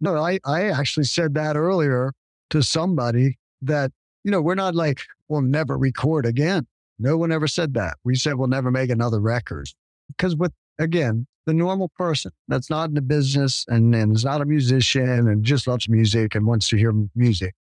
No, 0.00 0.16
I, 0.16 0.38
I 0.44 0.70
actually 0.70 1.04
said 1.04 1.34
that 1.34 1.56
earlier 1.56 2.12
to 2.50 2.62
somebody 2.62 3.38
that, 3.62 3.92
you 4.24 4.30
know, 4.30 4.40
we're 4.40 4.54
not 4.54 4.74
like, 4.74 5.02
we'll 5.28 5.42
never 5.42 5.76
record 5.76 6.26
again. 6.26 6.66
No 7.00 7.16
one 7.16 7.32
ever 7.32 7.48
said 7.48 7.74
that. 7.74 7.96
We 8.04 8.14
said 8.14 8.34
we'll 8.34 8.48
never 8.48 8.70
make 8.70 8.90
another 8.90 9.20
record. 9.20 9.68
Because 10.08 10.36
with, 10.36 10.52
again, 10.78 11.26
the 11.46 11.54
normal 11.54 11.88
person 11.96 12.30
that's 12.46 12.68
not 12.68 12.90
in 12.90 12.94
the 12.94 13.00
business 13.00 13.64
and, 13.68 13.94
and 13.94 14.14
is 14.14 14.24
not 14.24 14.42
a 14.42 14.44
musician 14.44 15.26
and 15.26 15.42
just 15.42 15.66
loves 15.66 15.88
music 15.88 16.34
and 16.34 16.46
wants 16.46 16.68
to 16.68 16.76
hear 16.76 16.92
music, 17.14 17.54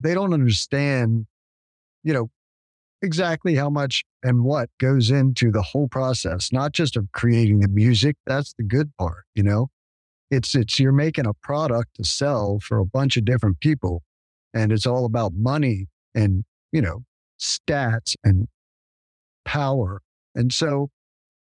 they 0.00 0.14
don't 0.14 0.32
understand, 0.32 1.26
you 2.04 2.14
know, 2.14 2.30
exactly 3.02 3.56
how 3.56 3.68
much 3.68 4.04
and 4.22 4.44
what 4.44 4.70
goes 4.78 5.10
into 5.10 5.50
the 5.50 5.62
whole 5.62 5.88
process, 5.88 6.52
not 6.52 6.72
just 6.72 6.96
of 6.96 7.10
creating 7.12 7.60
the 7.60 7.68
music. 7.68 8.16
That's 8.26 8.54
the 8.54 8.64
good 8.64 8.92
part, 8.96 9.24
you 9.34 9.42
know. 9.42 9.68
It's 10.30 10.54
it's 10.54 10.78
you're 10.78 10.92
making 10.92 11.26
a 11.26 11.34
product 11.34 11.96
to 11.96 12.04
sell 12.04 12.60
for 12.60 12.78
a 12.78 12.86
bunch 12.86 13.16
of 13.16 13.24
different 13.24 13.60
people. 13.60 14.02
And 14.54 14.70
it's 14.70 14.86
all 14.86 15.04
about 15.04 15.32
money 15.34 15.86
and, 16.14 16.44
you 16.70 16.80
know, 16.80 17.04
stats 17.40 18.14
and 18.24 18.46
power. 19.48 20.02
And 20.34 20.52
so 20.52 20.90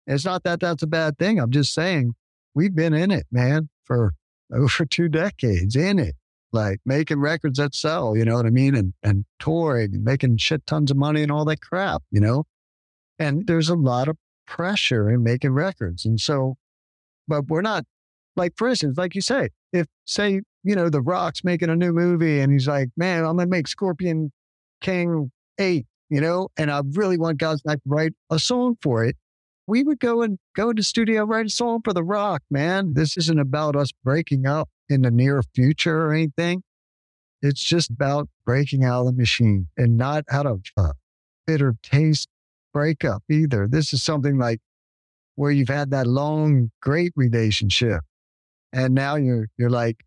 it's 0.07 0.25
not 0.25 0.43
that 0.45 0.59
that's 0.59 0.83
a 0.83 0.87
bad 0.87 1.19
thing. 1.19 1.39
I'm 1.39 1.51
just 1.51 1.75
saying 1.75 2.15
we've 2.55 2.75
been 2.75 2.95
in 2.95 3.11
it, 3.11 3.27
man, 3.31 3.69
for 3.85 4.15
over 4.53 4.87
two 4.87 5.09
decades 5.09 5.77
in 5.77 5.99
it, 5.99 6.17
like 6.51 6.81
making 6.87 7.21
records 7.21 7.59
that 7.59 7.75
sell, 7.75 8.17
you 8.17 8.25
know 8.25 8.37
what 8.37 8.47
I 8.47 8.51
mean? 8.51 8.75
And, 8.75 8.95
and 9.03 9.27
touring 9.39 9.95
and 9.95 10.03
making 10.03 10.39
shit 10.39 10.67
tons 10.67 10.91
of 10.91 10.97
money 10.97 11.23
and 11.23 11.31
all 11.31 11.45
that 11.45 11.61
crap, 11.61 12.03
you 12.11 12.21
know? 12.21 12.45
And 13.19 13.47
there's 13.47 13.69
a 13.69 13.75
lot 13.75 14.09
of 14.09 14.17
pressure 14.47 15.11
in 15.11 15.23
making 15.23 15.53
records. 15.53 16.07
And 16.07 16.19
so, 16.19 16.57
but 17.29 17.49
we're 17.49 17.61
not 17.61 17.85
like, 18.35 18.55
for 18.57 18.69
instance, 18.69 18.97
like 18.97 19.15
you 19.15 19.21
say, 19.21 19.51
if 19.75 19.87
say, 20.07 20.41
you 20.65 20.75
know, 20.75 20.89
The 20.89 21.03
Rock's 21.03 21.45
making 21.45 21.69
a 21.69 21.77
new 21.77 21.93
movie 21.93 22.41
and 22.41 22.51
he's 22.51 22.67
like, 22.67 22.89
man, 22.97 23.25
I'm 23.25 23.37
going 23.37 23.47
to 23.47 23.51
make 23.51 23.69
Scorpion 23.69 24.33
King 24.81 25.31
8 25.59 25.87
you 26.11 26.21
know, 26.21 26.49
and 26.59 26.71
I 26.71 26.83
really 26.93 27.17
want 27.17 27.39
Godsmack 27.39 27.77
to 27.77 27.81
write 27.87 28.13
a 28.31 28.39
song 28.39 28.77
for 28.83 29.05
it. 29.05 29.17
We 29.67 29.85
would 29.85 30.01
go 30.01 30.23
and 30.23 30.39
go 30.57 30.73
to 30.73 30.83
studio, 30.83 31.25
write 31.25 31.47
a 31.47 31.51
song 31.51 31.81
for 31.85 31.93
The 31.93 32.03
Rock, 32.03 32.43
man. 32.51 32.95
This 32.95 33.17
isn't 33.17 33.39
about 33.39 33.77
us 33.77 33.91
breaking 34.05 34.45
up 34.45 34.69
in 34.89 35.03
the 35.03 35.13
near 35.13 35.43
future 35.55 36.07
or 36.07 36.13
anything. 36.13 36.65
It's 37.41 37.63
just 37.63 37.91
about 37.91 38.29
breaking 38.45 38.85
out 38.85 39.03
of 39.03 39.07
the 39.07 39.13
machine 39.13 39.69
and 39.77 39.97
not 39.97 40.25
out 40.31 40.47
of 40.47 40.63
a 40.77 40.93
bitter 41.47 41.77
taste 41.83 42.29
breakup 42.75 43.23
either. 43.31 43.69
This 43.69 43.93
is 43.93 44.03
something 44.03 44.37
like 44.37 44.59
where 45.37 45.53
you've 45.53 45.69
had 45.69 45.93
that 45.93 46.09
long, 46.09 46.73
great 46.83 47.13
relationship. 47.15 48.01
And 48.73 48.95
now 48.95 49.15
you're, 49.15 49.49
you're 49.57 49.71
like, 49.71 50.05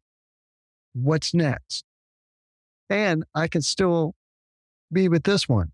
what's 0.93 1.33
next? 1.33 1.85
And 2.89 3.23
I 3.33 3.47
can 3.47 3.61
still 3.61 4.13
be 4.91 5.07
with 5.07 5.23
this 5.23 5.47
one 5.47 5.71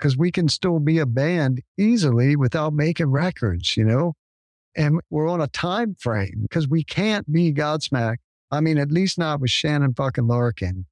because 0.00 0.16
we 0.16 0.32
can 0.32 0.48
still 0.48 0.78
be 0.78 0.98
a 0.98 1.04
band 1.04 1.60
easily 1.78 2.34
without 2.34 2.72
making 2.72 3.10
records, 3.10 3.76
you 3.76 3.84
know? 3.84 4.14
And 4.74 5.00
we're 5.10 5.28
on 5.28 5.42
a 5.42 5.46
time 5.46 5.94
frame 5.94 6.38
because 6.40 6.66
we 6.66 6.82
can't 6.82 7.30
be 7.30 7.52
Godsmack. 7.52 8.16
I 8.50 8.60
mean, 8.60 8.78
at 8.78 8.90
least 8.90 9.18
not 9.18 9.40
with 9.40 9.50
Shannon 9.50 9.92
fucking 9.92 10.26
Larkin. 10.26 10.86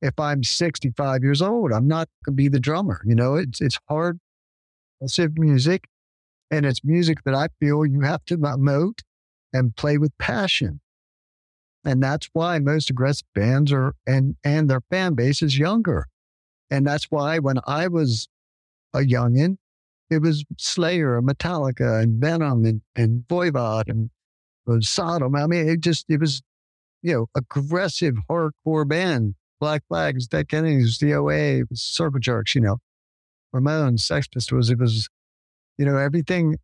If 0.00 0.18
I'm 0.18 0.42
65 0.44 1.22
years 1.22 1.42
old, 1.42 1.72
I'm 1.72 1.86
not 1.86 2.08
going 2.24 2.36
to 2.36 2.36
be 2.36 2.48
the 2.48 2.60
drummer. 2.60 3.02
You 3.04 3.14
know, 3.14 3.34
it's, 3.34 3.60
it's 3.60 3.78
hard. 3.86 4.18
It's 5.00 5.18
music 5.36 5.86
and 6.50 6.64
it's 6.64 6.82
music 6.82 7.18
that 7.24 7.34
I 7.34 7.48
feel 7.60 7.84
you 7.84 8.00
have 8.00 8.24
to 8.26 8.38
emote 8.38 9.00
and 9.52 9.76
play 9.76 9.98
with 9.98 10.16
passion. 10.18 10.80
And 11.84 12.02
that's 12.02 12.30
why 12.32 12.58
most 12.60 12.88
aggressive 12.88 13.26
bands 13.34 13.72
are, 13.72 13.94
and, 14.06 14.36
and 14.42 14.70
their 14.70 14.80
fan 14.90 15.14
base 15.14 15.42
is 15.42 15.58
younger. 15.58 16.06
And 16.70 16.86
that's 16.86 17.04
why 17.10 17.38
when 17.38 17.60
I 17.66 17.88
was 17.88 18.28
a 18.94 18.98
youngin. 19.00 19.56
It 20.10 20.22
was 20.22 20.44
Slayer, 20.56 21.18
and 21.18 21.28
Metallica, 21.28 22.02
and 22.02 22.20
Venom, 22.20 22.64
and, 22.64 22.80
and 22.96 23.24
Voivod, 23.28 23.88
and 23.88 24.10
uh, 24.68 24.80
Sodom. 24.80 25.34
I 25.34 25.46
mean, 25.46 25.68
it 25.68 25.80
just, 25.80 26.06
it 26.08 26.20
was, 26.20 26.42
you 27.02 27.12
know, 27.12 27.26
aggressive 27.34 28.14
hardcore 28.28 28.88
band. 28.88 29.34
Black 29.60 29.82
Flags, 29.88 30.28
Dead 30.28 30.48
Kennedys, 30.48 30.98
DOA, 30.98 31.64
Circle 31.72 32.20
Jerks, 32.20 32.54
you 32.54 32.60
know, 32.60 32.78
Ramones, 33.54 34.00
Sex 34.00 34.28
Pistols. 34.28 34.70
It 34.70 34.78
was, 34.78 35.08
you 35.76 35.84
know, 35.84 35.96
everything 35.96 36.56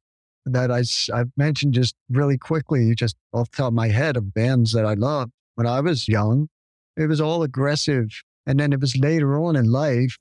that 0.47 0.71
I, 0.71 0.83
I've 1.13 1.31
mentioned 1.37 1.75
just 1.75 1.95
really 2.09 2.39
quickly, 2.39 2.95
just 2.95 3.17
off 3.33 3.51
the 3.51 3.57
top 3.57 3.69
of 3.69 3.75
my 3.75 3.89
head 3.89 4.17
of 4.17 4.33
bands 4.33 4.73
that 4.73 4.85
I 4.85 4.95
loved 4.95 5.33
when 5.55 5.67
I 5.67 5.81
was 5.81 6.09
young. 6.09 6.49
It 6.97 7.07
was 7.07 7.21
all 7.21 7.43
aggressive. 7.43 8.09
And 8.47 8.61
then 8.61 8.73
it 8.73 8.81
was 8.81 8.97
later 8.97 9.43
on 9.43 9.57
in 9.57 9.73
life 9.73 10.19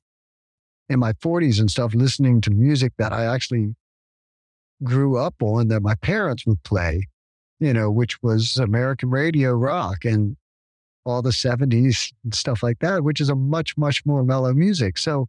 in 0.90 1.00
my 1.00 1.13
40s 1.13 1.60
and 1.60 1.72
stuff 1.72 1.94
listening 1.94 2.42
to 2.42 2.52
music 2.52 2.94
that 2.98 3.13
I 3.13 3.25
actually 3.25 3.75
grew 4.84 5.18
up 5.18 5.36
on 5.42 5.70
that 5.70 5.82
my 5.82 5.96
parents 5.96 6.46
would 6.46 6.62
play, 6.63 7.08
you 7.60 7.74
know, 7.74 7.90
which 7.90 8.22
was 8.22 8.58
American 8.58 9.10
radio 9.10 9.54
rock 9.54 10.06
and 10.06 10.36
all 11.06 11.22
the 11.22 11.32
70s 11.32 12.12
and 12.24 12.34
stuff 12.34 12.63
like 12.63 12.80
that, 12.80 13.04
which 13.04 13.20
is 13.22 13.30
a 13.30 13.36
much, 13.36 13.78
much 13.78 14.06
more 14.06 14.24
mellow 14.24 14.54
music. 14.54 14.98
So 14.98 15.28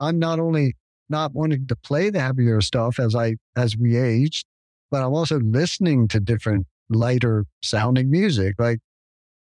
I'm 0.00 0.18
not 0.18 0.38
only 0.38 0.76
not 1.08 1.34
wanting 1.34 1.66
to 1.66 1.76
play 1.76 2.10
the 2.10 2.20
heavier 2.20 2.60
stuff 2.60 2.98
as 2.98 3.14
I 3.14 3.36
as 3.56 3.76
we 3.76 3.96
aged, 3.96 4.46
but 4.90 5.02
I'm 5.02 5.12
also 5.12 5.38
listening 5.40 6.08
to 6.08 6.20
different 6.20 6.66
lighter 6.88 7.44
sounding 7.62 8.10
music, 8.10 8.54
like 8.58 8.80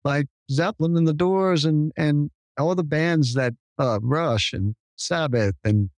like 0.05 0.27
Zeppelin 0.51 0.97
and 0.97 1.09
the 1.09 1.15
Doors 1.15 1.65
and 1.65 1.93
and 1.97 2.31
all 2.59 2.75
the 2.75 2.85
bands 2.85 3.35
that 3.35 3.55
uh, 3.79 3.99
Rush 4.03 4.53
and 4.53 4.75
Sabbath 4.97 5.55
and, 5.65 5.91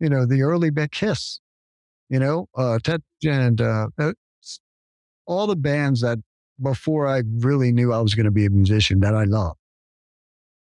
you 0.00 0.08
know, 0.08 0.26
the 0.26 0.42
early 0.42 0.70
bit 0.70 0.92
Kiss, 0.92 1.40
you 2.08 2.18
know, 2.18 2.48
uh, 2.56 2.78
Ted 2.82 3.02
and 3.24 3.60
uh, 3.60 3.88
uh 3.98 4.12
all 5.26 5.46
the 5.46 5.56
bands 5.56 6.00
that 6.00 6.18
before 6.60 7.06
I 7.06 7.22
really 7.38 7.72
knew 7.72 7.92
I 7.92 8.00
was 8.00 8.14
going 8.14 8.24
to 8.24 8.32
be 8.32 8.46
a 8.46 8.50
musician 8.50 9.00
that 9.00 9.14
I 9.14 9.24
love. 9.24 9.56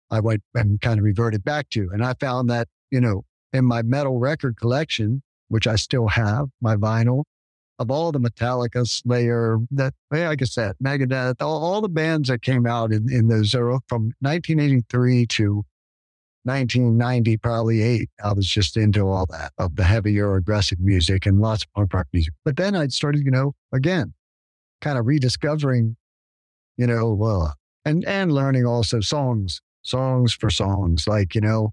I 0.10 0.19
went 0.19 0.43
and 0.53 0.79
kind 0.79 1.00
of 1.00 1.03
reverted 1.03 1.43
back 1.43 1.69
to. 1.72 1.89
And 1.91 2.03
I 2.03 2.13
found 2.19 2.50
that, 2.50 2.67
you 2.91 3.01
know, 3.01 3.25
in 3.51 3.65
my 3.65 3.81
metal 3.81 4.19
record 4.19 4.57
collection, 4.57 5.24
which 5.48 5.67
I 5.67 5.75
still 5.75 6.07
have, 6.07 6.50
my 6.62 6.75
vinyl, 6.75 7.24
of 7.79 7.89
all 7.89 8.12
the 8.12 8.19
Metallica, 8.19 8.88
Slayer, 8.88 9.57
that, 9.72 9.93
like 10.12 10.41
I 10.41 10.45
said, 10.45 10.75
Megadeth, 10.83 11.41
all, 11.41 11.63
all 11.63 11.81
the 11.81 11.89
bands 11.89 12.29
that 12.29 12.41
came 12.41 12.65
out 12.67 12.91
in, 12.91 13.12
in 13.12 13.27
those 13.27 13.51
from 13.51 14.13
1983 14.19 15.25
to 15.27 15.65
1990, 16.43 17.38
probably 17.38 17.81
eight, 17.81 18.09
I 18.23 18.33
was 18.33 18.47
just 18.47 18.75
into 18.75 19.07
all 19.07 19.25
that 19.29 19.53
of 19.57 19.75
the 19.75 19.83
heavier, 19.83 20.35
aggressive 20.35 20.79
music 20.79 21.25
and 21.25 21.39
lots 21.39 21.63
of 21.63 21.73
punk 21.73 21.93
rock 21.93 22.07
music. 22.12 22.33
But 22.43 22.57
then 22.57 22.75
I 22.75 22.88
started, 22.88 23.23
you 23.23 23.31
know, 23.31 23.53
again, 23.73 24.13
kind 24.81 24.97
of 24.97 25.05
rediscovering, 25.05 25.95
you 26.77 26.88
know, 26.88 27.13
well, 27.13 27.55
and 27.85 28.03
and 28.05 28.31
learning 28.31 28.65
also 28.65 29.00
songs, 29.00 29.62
songs 29.83 30.33
for 30.33 30.50
songs. 30.50 31.07
Like 31.07 31.35
you 31.35 31.41
know, 31.41 31.71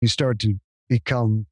you 0.00 0.08
start 0.08 0.38
to 0.40 0.54
become 0.88 1.46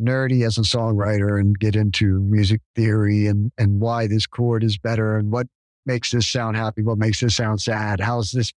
nerdy 0.00 0.46
as 0.46 0.58
a 0.58 0.62
songwriter 0.62 1.40
and 1.40 1.58
get 1.58 1.76
into 1.76 2.20
music 2.20 2.60
theory 2.74 3.26
and 3.26 3.52
and 3.58 3.80
why 3.80 4.06
this 4.06 4.26
chord 4.26 4.64
is 4.64 4.78
better 4.78 5.16
and 5.16 5.30
what 5.30 5.46
makes 5.86 6.10
this 6.12 6.26
sound 6.28 6.56
happy, 6.56 6.82
what 6.82 6.98
makes 6.98 7.20
this 7.20 7.36
sound 7.36 7.60
sad, 7.60 8.00
how's 8.00 8.30
this 8.30 8.52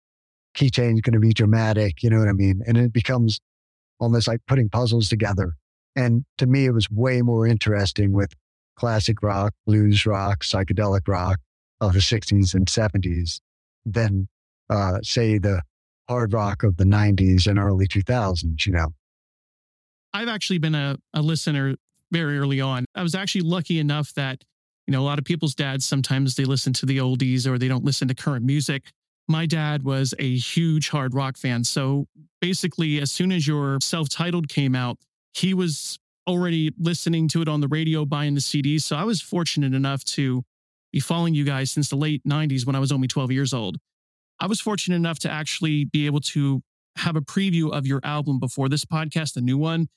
key 0.54 0.70
change 0.70 1.02
going 1.02 1.14
to 1.14 1.20
be 1.20 1.32
dramatic. 1.32 2.02
You 2.02 2.10
know 2.10 2.18
what 2.18 2.28
I 2.28 2.32
mean? 2.32 2.62
And 2.66 2.76
it 2.76 2.92
becomes 2.92 3.40
almost 3.98 4.28
like 4.28 4.40
putting 4.46 4.68
puzzles 4.68 5.08
together. 5.08 5.54
And 5.96 6.24
to 6.38 6.46
me, 6.46 6.66
it 6.66 6.72
was 6.72 6.90
way 6.90 7.22
more 7.22 7.46
interesting 7.46 8.12
with 8.12 8.32
classic 8.76 9.22
rock, 9.22 9.52
blues 9.66 10.06
rock, 10.06 10.42
psychedelic 10.42 11.06
rock 11.06 11.38
of 11.80 11.92
the 11.92 11.98
60s 11.98 12.54
and 12.54 12.66
70s 12.66 13.40
than, 13.84 14.28
uh, 14.68 14.98
say, 15.02 15.38
the 15.38 15.62
hard 16.08 16.32
rock 16.32 16.62
of 16.62 16.76
the 16.76 16.84
90s 16.84 17.46
and 17.46 17.58
early 17.58 17.86
2000s, 17.86 18.66
you 18.66 18.72
know? 18.72 18.88
I've 20.12 20.28
actually 20.28 20.58
been 20.58 20.74
a, 20.74 20.96
a 21.14 21.22
listener 21.22 21.76
very 22.10 22.38
early 22.38 22.60
on. 22.60 22.84
I 22.94 23.02
was 23.02 23.14
actually 23.14 23.42
lucky 23.42 23.78
enough 23.78 24.12
that, 24.14 24.42
you 24.86 24.92
know, 24.92 25.02
a 25.02 25.04
lot 25.04 25.18
of 25.18 25.24
people's 25.24 25.54
dads 25.54 25.84
sometimes 25.84 26.34
they 26.34 26.44
listen 26.44 26.72
to 26.74 26.86
the 26.86 26.98
oldies 26.98 27.46
or 27.46 27.58
they 27.58 27.68
don't 27.68 27.84
listen 27.84 28.08
to 28.08 28.14
current 28.14 28.44
music 28.44 28.90
my 29.30 29.46
dad 29.46 29.84
was 29.84 30.12
a 30.18 30.36
huge 30.36 30.88
hard 30.88 31.14
rock 31.14 31.36
fan. 31.36 31.62
So 31.62 32.06
basically, 32.40 33.00
as 33.00 33.12
soon 33.12 33.30
as 33.30 33.46
your 33.46 33.78
self 33.80 34.08
titled 34.08 34.48
came 34.48 34.74
out, 34.74 34.98
he 35.34 35.54
was 35.54 35.98
already 36.26 36.72
listening 36.78 37.28
to 37.28 37.40
it 37.40 37.48
on 37.48 37.60
the 37.60 37.68
radio, 37.68 38.04
buying 38.04 38.34
the 38.34 38.40
CDs. 38.40 38.82
So 38.82 38.96
I 38.96 39.04
was 39.04 39.22
fortunate 39.22 39.72
enough 39.72 40.02
to 40.16 40.42
be 40.92 40.98
following 40.98 41.34
you 41.34 41.44
guys 41.44 41.70
since 41.70 41.88
the 41.88 41.96
late 41.96 42.22
90s 42.24 42.66
when 42.66 42.74
I 42.74 42.80
was 42.80 42.90
only 42.90 43.06
12 43.06 43.30
years 43.30 43.54
old. 43.54 43.78
I 44.40 44.48
was 44.48 44.60
fortunate 44.60 44.96
enough 44.96 45.20
to 45.20 45.30
actually 45.30 45.84
be 45.84 46.06
able 46.06 46.20
to 46.20 46.60
have 46.96 47.14
a 47.14 47.20
preview 47.20 47.72
of 47.72 47.86
your 47.86 48.00
album 48.02 48.40
before 48.40 48.68
this 48.68 48.84
podcast, 48.84 49.34
the 49.34 49.40
new 49.40 49.58
one. 49.58 49.88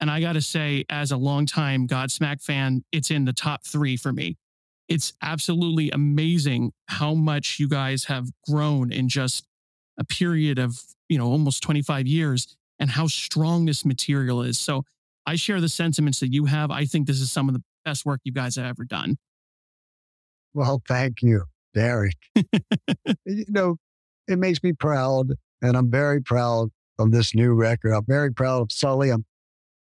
And 0.00 0.10
I 0.10 0.20
got 0.20 0.32
to 0.32 0.40
say, 0.40 0.84
as 0.88 1.12
a 1.12 1.16
longtime 1.18 1.86
Godsmack 1.88 2.42
fan, 2.42 2.84
it's 2.90 3.10
in 3.10 3.26
the 3.26 3.32
top 3.34 3.66
three 3.66 3.98
for 3.98 4.12
me. 4.12 4.38
It's 4.88 5.12
absolutely 5.22 5.90
amazing 5.90 6.72
how 6.86 7.14
much 7.14 7.58
you 7.58 7.68
guys 7.68 8.04
have 8.04 8.30
grown 8.48 8.90
in 8.90 9.08
just 9.08 9.46
a 9.98 10.04
period 10.04 10.58
of, 10.58 10.80
you 11.08 11.18
know, 11.18 11.26
almost 11.26 11.62
25 11.62 12.06
years 12.06 12.56
and 12.78 12.90
how 12.90 13.06
strong 13.06 13.66
this 13.66 13.84
material 13.84 14.42
is. 14.42 14.58
So 14.58 14.84
I 15.26 15.36
share 15.36 15.60
the 15.60 15.68
sentiments 15.68 16.20
that 16.20 16.32
you 16.32 16.46
have. 16.46 16.70
I 16.70 16.84
think 16.84 17.06
this 17.06 17.20
is 17.20 17.30
some 17.30 17.48
of 17.48 17.54
the 17.54 17.62
best 17.84 18.06
work 18.06 18.20
you 18.24 18.32
guys 18.32 18.56
have 18.56 18.64
ever 18.64 18.84
done. 18.84 19.18
Well, 20.54 20.80
thank 20.88 21.22
you, 21.22 21.44
Derek. 21.74 22.16
you 22.34 23.44
know, 23.48 23.76
it 24.26 24.38
makes 24.38 24.62
me 24.62 24.72
proud, 24.72 25.32
and 25.60 25.76
I'm 25.76 25.90
very 25.90 26.22
proud 26.22 26.70
of 26.98 27.12
this 27.12 27.34
new 27.34 27.52
record. 27.52 27.92
I'm 27.92 28.06
very 28.06 28.32
proud 28.32 28.62
of 28.62 28.72
Sully. 28.72 29.10
I'm 29.10 29.24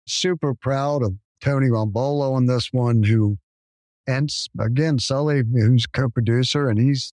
super 0.07 0.53
proud 0.53 1.03
of 1.03 1.13
Tony 1.41 1.67
Rombola 1.67 2.33
on 2.33 2.45
this 2.45 2.69
one, 2.71 3.03
who, 3.03 3.37
and 4.07 4.31
again, 4.59 4.99
Sully, 4.99 5.43
who's 5.51 5.85
co-producer, 5.85 6.69
and 6.69 6.79
he's, 6.79 7.11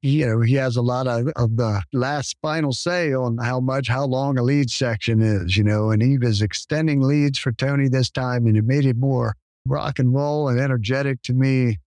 he, 0.00 0.20
you 0.20 0.26
know, 0.26 0.40
he 0.40 0.54
has 0.54 0.76
a 0.76 0.82
lot 0.82 1.06
of, 1.06 1.28
of 1.36 1.56
the 1.56 1.82
last 1.92 2.36
final 2.42 2.72
say 2.72 3.12
on 3.14 3.38
how 3.38 3.60
much, 3.60 3.88
how 3.88 4.04
long 4.04 4.38
a 4.38 4.42
lead 4.42 4.70
section 4.70 5.20
is, 5.20 5.56
you 5.56 5.64
know, 5.64 5.90
and 5.90 6.02
he 6.02 6.18
was 6.18 6.42
extending 6.42 7.00
leads 7.00 7.38
for 7.38 7.52
Tony 7.52 7.88
this 7.88 8.10
time, 8.10 8.46
and 8.46 8.56
it 8.56 8.64
made 8.64 8.86
it 8.86 8.96
more 8.96 9.36
rock 9.66 9.98
and 9.98 10.14
roll 10.14 10.48
and 10.48 10.58
energetic 10.58 11.22
to 11.22 11.32
me. 11.32 11.78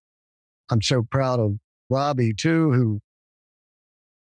I'm 0.69 0.81
so 0.81 1.03
proud 1.03 1.39
of 1.39 1.57
Robbie 1.89 2.33
too, 2.33 2.71
who 2.71 2.99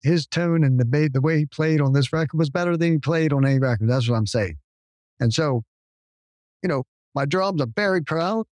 his 0.03 0.25
tone 0.25 0.63
and 0.63 0.79
the, 0.79 1.09
the 1.13 1.21
way 1.21 1.37
he 1.37 1.45
played 1.45 1.81
on 1.81 1.93
this 1.93 2.11
record 2.11 2.37
was 2.37 2.49
better 2.49 2.75
than 2.75 2.93
he 2.93 2.97
played 2.97 3.33
on 3.33 3.45
any 3.45 3.59
record. 3.59 3.89
That's 3.89 4.09
what 4.09 4.15
I'm 4.15 4.25
saying. 4.25 4.57
And 5.19 5.33
so, 5.33 5.63
you 6.63 6.69
know, 6.69 6.83
my 7.13 7.25
drums, 7.25 7.61
I'm 7.61 7.73
very 7.75 8.01
proud. 8.01 8.45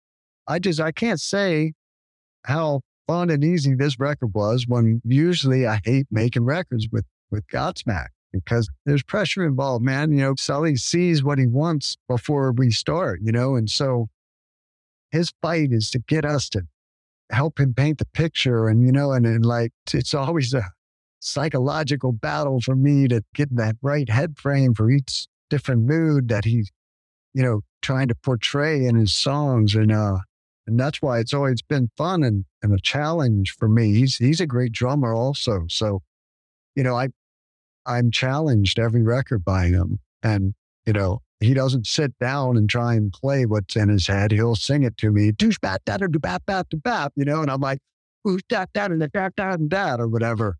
I 0.48 0.58
just, 0.58 0.80
I 0.80 0.92
can't 0.92 1.20
say 1.20 1.72
how 2.44 2.80
fun 3.06 3.30
and 3.30 3.44
easy 3.44 3.74
this 3.74 3.98
record 3.98 4.34
was 4.34 4.66
when 4.66 5.00
usually 5.04 5.66
I 5.66 5.80
hate 5.84 6.06
making 6.10 6.44
records 6.44 6.88
with, 6.90 7.04
with 7.30 7.46
Godsmack 7.48 8.08
because 8.32 8.68
there's 8.84 9.02
pressure 9.02 9.44
involved, 9.44 9.84
man. 9.84 10.12
You 10.12 10.18
know, 10.18 10.34
Sully 10.36 10.76
sees 10.76 11.24
what 11.24 11.38
he 11.38 11.46
wants 11.46 11.96
before 12.08 12.52
we 12.52 12.70
start, 12.70 13.20
you 13.22 13.32
know, 13.32 13.56
and 13.56 13.70
so 13.70 14.08
his 15.10 15.32
fight 15.42 15.72
is 15.72 15.90
to 15.90 15.98
get 16.00 16.24
us 16.24 16.48
to 16.50 16.62
help 17.30 17.58
him 17.58 17.74
paint 17.74 17.98
the 17.98 18.06
picture. 18.06 18.68
And, 18.68 18.84
you 18.84 18.92
know, 18.92 19.12
and, 19.12 19.26
and 19.26 19.44
like, 19.44 19.72
it's 19.92 20.14
always 20.14 20.54
a 20.54 20.64
psychological 21.20 22.12
battle 22.12 22.60
for 22.60 22.76
me 22.76 23.08
to 23.08 23.22
get 23.34 23.54
that 23.56 23.76
right 23.82 24.08
head 24.08 24.36
frame 24.36 24.74
for 24.74 24.90
each 24.90 25.26
different 25.50 25.82
mood 25.82 26.28
that 26.28 26.44
he's, 26.44 26.70
you 27.34 27.42
know, 27.42 27.62
trying 27.82 28.08
to 28.08 28.14
portray 28.14 28.84
in 28.84 28.96
his 28.96 29.14
songs. 29.14 29.74
And, 29.74 29.92
uh, 29.92 30.18
and 30.66 30.78
that's 30.78 31.00
why 31.00 31.20
it's 31.20 31.35
always 31.35 31.62
been 31.62 31.90
fun 31.96 32.23
and, 32.23 32.44
and 32.62 32.73
a 32.75 32.80
challenge 32.80 33.52
for 33.52 33.68
me. 33.68 33.94
He's, 33.94 34.16
he's 34.16 34.40
a 34.40 34.46
great 34.46 34.73
drummer 34.73 35.14
also. 35.14 35.66
So, 35.68 36.02
you 36.75 36.82
know, 36.82 36.96
I, 36.96 37.08
I'm 37.87 38.11
challenged 38.11 38.78
every 38.78 39.02
record 39.02 39.44
by 39.44 39.66
him. 39.66 40.00
And, 40.23 40.54
you 40.85 40.92
know, 40.92 41.23
he 41.40 41.54
doesn't 41.54 41.87
sit 41.87 42.18
down 42.18 42.56
and 42.56 42.68
try 42.68 42.94
and 42.94 43.12
play 43.12 43.46
what's 43.46 43.76
in 43.76 43.88
his 43.88 44.06
head. 44.06 44.32
He'll 44.32 44.56
sing 44.56 44.82
it 44.82 44.96
to 44.99 45.12
me, 45.12 45.32
douche 45.32 45.58
bat 45.61 45.82
da 45.85 45.99
da 45.99 46.06
bap 46.08 46.46
bap 46.46 46.66
bap, 46.82 47.12
you 47.14 47.25
know, 47.25 47.42
and 47.42 47.50
I'm 47.50 47.61
like, 47.61 47.78
who's 48.25 48.42
that 48.50 48.70
and 48.75 49.00
that 49.02 49.12
that 49.12 49.35
that 49.37 50.00
or 50.00 50.08
whatever. 50.08 50.56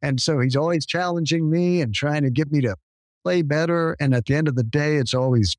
And 0.00 0.20
so 0.20 0.40
he's 0.40 0.56
always 0.56 0.86
challenging 0.86 1.50
me 1.50 1.80
and 1.80 1.94
trying 1.94 2.22
to 2.22 2.30
get 2.30 2.52
me 2.52 2.60
to 2.62 2.76
play 3.24 3.42
better. 3.42 3.96
And 4.00 4.14
at 4.14 4.26
the 4.26 4.34
end 4.34 4.48
of 4.48 4.54
the 4.54 4.62
day, 4.62 4.96
it's 4.96 5.14
always, 5.14 5.56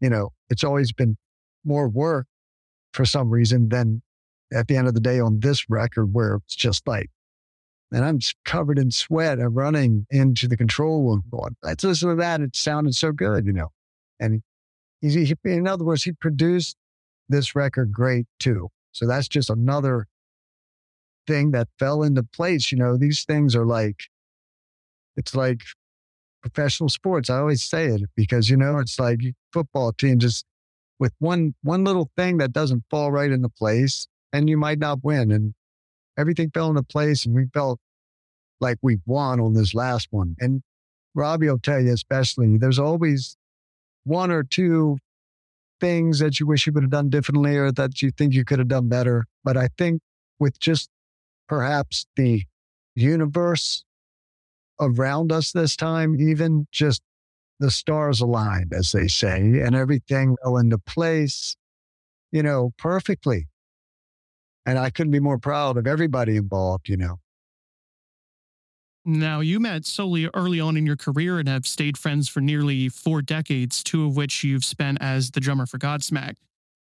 you 0.00 0.08
know, 0.08 0.30
it's 0.48 0.64
always 0.64 0.92
been 0.92 1.16
more 1.64 1.88
work 1.88 2.26
for 2.98 3.04
some 3.04 3.30
reason 3.30 3.68
than 3.68 4.02
at 4.52 4.66
the 4.66 4.76
end 4.76 4.88
of 4.88 4.92
the 4.92 5.00
day 5.00 5.20
on 5.20 5.38
this 5.38 5.70
record 5.70 6.12
where 6.12 6.40
it's 6.44 6.56
just 6.56 6.84
like, 6.88 7.08
and 7.92 8.04
I'm 8.04 8.18
covered 8.44 8.76
in 8.76 8.90
sweat 8.90 9.38
and 9.38 9.54
running 9.54 10.04
into 10.10 10.48
the 10.48 10.56
control 10.56 11.04
room 11.04 11.22
going, 11.30 11.54
let's 11.62 11.84
listen 11.84 12.08
to 12.08 12.16
that. 12.16 12.40
It 12.40 12.56
sounded 12.56 12.96
so 12.96 13.12
good, 13.12 13.46
you 13.46 13.52
know. 13.52 13.68
And 14.18 14.42
he, 15.00 15.32
in 15.44 15.68
other 15.68 15.84
words, 15.84 16.02
he 16.02 16.10
produced 16.10 16.76
this 17.28 17.54
record 17.54 17.92
great 17.92 18.26
too. 18.40 18.68
So 18.90 19.06
that's 19.06 19.28
just 19.28 19.48
another 19.48 20.08
thing 21.28 21.52
that 21.52 21.68
fell 21.78 22.02
into 22.02 22.24
place. 22.24 22.72
You 22.72 22.78
know, 22.78 22.96
these 22.96 23.24
things 23.24 23.54
are 23.54 23.64
like, 23.64 24.06
it's 25.16 25.36
like 25.36 25.60
professional 26.42 26.88
sports. 26.88 27.30
I 27.30 27.38
always 27.38 27.62
say 27.62 27.86
it 27.86 28.02
because, 28.16 28.50
you 28.50 28.56
know, 28.56 28.78
it's 28.78 28.98
like 28.98 29.20
football 29.52 29.92
team 29.92 30.18
just 30.18 30.44
with 30.98 31.12
one, 31.18 31.54
one 31.62 31.84
little 31.84 32.10
thing 32.16 32.38
that 32.38 32.52
doesn't 32.52 32.84
fall 32.90 33.12
right 33.12 33.30
into 33.30 33.48
place 33.48 34.08
and 34.32 34.48
you 34.48 34.56
might 34.56 34.78
not 34.78 35.02
win. 35.02 35.30
And 35.30 35.54
everything 36.18 36.50
fell 36.50 36.70
into 36.70 36.82
place 36.82 37.24
and 37.24 37.34
we 37.34 37.46
felt 37.54 37.78
like 38.60 38.78
we 38.82 38.98
won 39.06 39.40
on 39.40 39.54
this 39.54 39.74
last 39.74 40.08
one. 40.10 40.36
And 40.40 40.62
Robbie 41.14 41.48
will 41.48 41.58
tell 41.58 41.80
you, 41.80 41.92
especially, 41.92 42.58
there's 42.58 42.78
always 42.78 43.36
one 44.04 44.30
or 44.30 44.42
two 44.42 44.98
things 45.80 46.18
that 46.18 46.40
you 46.40 46.46
wish 46.46 46.66
you 46.66 46.72
would 46.72 46.82
have 46.82 46.90
done 46.90 47.10
differently 47.10 47.56
or 47.56 47.70
that 47.72 48.02
you 48.02 48.10
think 48.10 48.34
you 48.34 48.44
could 48.44 48.58
have 48.58 48.68
done 48.68 48.88
better. 48.88 49.26
But 49.44 49.56
I 49.56 49.68
think 49.78 50.00
with 50.38 50.58
just 50.58 50.88
perhaps 51.48 52.06
the 52.16 52.42
universe 52.94 53.84
around 54.80 55.32
us 55.32 55.52
this 55.52 55.76
time, 55.76 56.20
even 56.20 56.66
just 56.72 57.02
the 57.60 57.70
stars 57.70 58.20
aligned, 58.20 58.72
as 58.72 58.92
they 58.92 59.08
say, 59.08 59.60
and 59.60 59.74
everything 59.74 60.36
fell 60.42 60.56
into 60.56 60.78
place, 60.78 61.56
you 62.30 62.42
know, 62.42 62.72
perfectly. 62.78 63.48
And 64.64 64.78
I 64.78 64.90
couldn't 64.90 65.12
be 65.12 65.20
more 65.20 65.38
proud 65.38 65.76
of 65.76 65.86
everybody 65.86 66.36
involved, 66.36 66.88
you 66.88 66.96
know. 66.96 67.20
Now, 69.04 69.40
you 69.40 69.58
met 69.58 69.86
Sully 69.86 70.28
early 70.34 70.60
on 70.60 70.76
in 70.76 70.84
your 70.84 70.96
career 70.96 71.38
and 71.38 71.48
have 71.48 71.66
stayed 71.66 71.96
friends 71.96 72.28
for 72.28 72.40
nearly 72.42 72.90
four 72.90 73.22
decades, 73.22 73.82
two 73.82 74.04
of 74.04 74.16
which 74.16 74.44
you've 74.44 74.66
spent 74.66 74.98
as 75.00 75.30
the 75.30 75.40
drummer 75.40 75.64
for 75.64 75.78
Godsmack. 75.78 76.34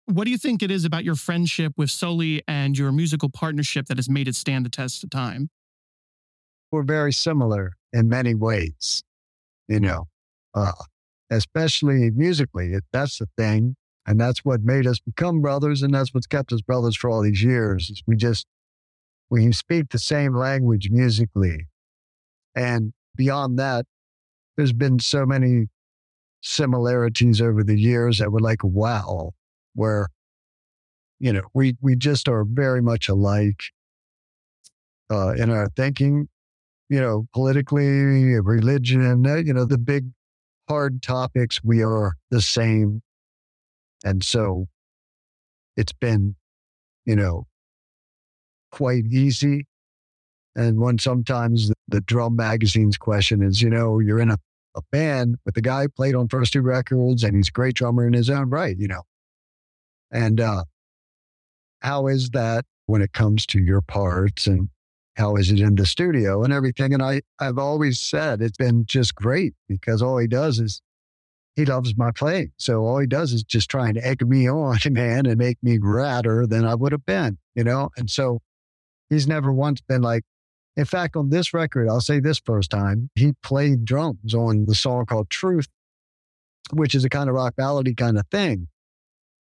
What 0.05 0.25
do 0.25 0.31
you 0.31 0.37
think 0.37 0.63
it 0.63 0.71
is 0.71 0.85
about 0.85 1.05
your 1.05 1.15
friendship 1.15 1.73
with 1.79 1.91
Sully 1.91 2.43
and 2.47 2.77
your 2.77 2.93
musical 2.93 3.31
partnership 3.31 3.87
that 3.87 3.97
has 3.97 4.11
made 4.11 4.29
it 4.29 4.35
stand 4.35 4.67
the 4.67 4.71
test 4.71 5.03
of 5.03 5.09
time? 5.09 5.49
We're 6.71 6.83
very 6.83 7.13
similar 7.13 7.73
in 7.93 8.11
many 8.11 8.35
ways, 8.35 9.03
you 9.69 9.81
know, 9.81 10.10
uh, 10.55 10.73
especially 11.31 12.11
musically. 12.11 12.75
That's 12.93 13.19
the 13.19 13.29
thing. 13.37 13.77
And 14.07 14.21
that's 14.21 14.45
what 14.45 14.63
made 14.63 14.87
us 14.87 14.99
become 14.99 15.41
brothers. 15.41 15.83
And 15.83 15.95
that's 15.95 16.13
what's 16.13 16.27
kept 16.27 16.53
us 16.53 16.63
brothers 16.63 16.97
for 16.97 17.11
all 17.11 17.23
these 17.23 17.43
years. 17.43 18.03
We 18.07 18.17
just, 18.17 18.47
we 19.29 19.53
speak 19.53 19.91
the 19.91 19.99
same 19.99 20.35
language 20.35 20.91
musically. 20.91 21.67
And 22.55 22.93
beyond 23.17 23.59
that, 23.59 23.87
there's 24.57 24.73
been 24.73 24.99
so 24.99 25.25
many 25.25 25.69
similarities 26.43 27.41
over 27.41 27.63
the 27.63 27.79
years 27.79 28.19
that 28.19 28.33
were 28.33 28.41
like, 28.41 28.65
wow, 28.65 29.33
where 29.75 30.09
you 31.21 31.33
know 31.33 31.43
we 31.55 31.77
we 31.81 31.95
just 31.95 32.29
are 32.29 32.45
very 32.45 32.81
much 32.81 33.09
alike 33.09 33.63
uh, 35.11 35.35
in 35.35 35.51
our 35.51 35.69
thinking 35.77 36.29
you 36.89 37.01
know 37.01 37.27
politically 37.33 37.87
religion 38.41 39.25
you 39.45 39.53
know 39.53 39.65
the 39.65 39.79
big 39.79 40.07
hard 40.71 41.03
topics 41.03 41.65
we 41.65 41.83
are 41.83 42.15
the 42.31 42.41
same. 42.41 43.03
And 44.05 44.23
so 44.23 44.69
it's 45.77 45.93
been 45.93 46.37
you 47.05 47.17
know 47.17 47.49
quite 48.71 49.05
easy. 49.07 49.67
And 50.55 50.79
when 50.79 50.99
sometimes 50.99 51.73
the, 51.89 52.01
drum 52.01 52.37
magazine's 52.37 52.97
question 52.97 53.43
is 53.43 53.61
you 53.61 53.69
know 53.69 53.99
you're 53.99 54.21
in 54.21 54.31
a, 54.31 54.39
a 54.77 54.83
band 54.93 55.39
with 55.45 55.57
the 55.57 55.61
guy 55.61 55.89
played 55.89 56.15
on 56.15 56.29
first 56.29 56.53
two 56.53 56.63
records 56.63 57.25
and 57.25 57.35
he's 57.35 57.49
a 57.49 57.53
great 57.53 57.75
drummer 57.75 58.07
in 58.07 58.13
his 58.13 58.31
own 58.31 58.49
right 58.49 58.77
you 58.79 58.87
know. 58.87 59.03
And 60.13 60.41
uh, 60.41 60.65
how 61.83 62.07
is 62.07 62.31
that 62.31 62.65
when 62.87 63.03
it 63.03 63.13
comes 63.13 63.45
to 63.47 63.59
your 63.61 63.81
parts 63.81 64.47
and 64.47 64.69
how 65.21 65.37
is 65.37 65.51
it 65.51 65.61
in 65.61 65.75
the 65.77 65.87
studio 65.87 66.43
and 66.43 66.53
everything? 66.53 66.93
And 66.93 67.03
I, 67.03 67.23
I've 67.39 67.59
always 67.59 68.01
said 68.01 68.43
it's 68.43 68.57
been 68.57 68.87
just 68.87 69.15
great 69.15 69.55
because 69.69 70.03
all 70.03 70.19
he 70.19 70.27
does 70.27 70.59
is 70.59 70.83
he 71.55 71.65
loves 71.65 71.97
my 71.97 72.11
playing. 72.11 72.53
So 72.57 72.85
all 72.85 72.99
he 72.99 73.07
does 73.07 73.33
is 73.33 73.43
just 73.43 73.71
trying 73.71 73.95
to 73.95 74.07
egg 74.07 74.27
me 74.27 74.49
on, 74.51 74.79
man, 74.91 75.27
and 75.27 75.39
make 75.39 75.59
me 75.63 75.79
radder 75.79 76.49
than 76.49 76.65
I 76.65 76.75
would 76.75 76.93
have 76.93 77.07
been, 77.07 77.39
you 77.55 77.65
know? 77.65 77.91
And 77.97 78.11
so 78.11 78.41
he's 79.09 79.29
never 79.29 79.53
once 79.53 79.81
been 79.81 80.03
like, 80.03 80.25
in 80.77 80.85
fact, 80.85 81.17
on 81.17 81.31
this 81.31 81.53
record, 81.53 81.89
I'll 81.89 82.01
say 82.01 82.21
this 82.21 82.41
first 82.45 82.71
time, 82.71 83.11
he 83.15 83.35
played 83.43 83.85
drums 83.85 84.35
on 84.35 84.67
the 84.67 84.75
song 84.75 85.05
called 85.07 85.29
Truth 85.29 85.69
which 86.73 86.95
is 86.95 87.05
a 87.05 87.09
kind 87.09 87.29
of 87.29 87.35
rock 87.35 87.55
ballady 87.57 87.97
kind 87.97 88.19
of 88.19 88.27
thing. 88.31 88.69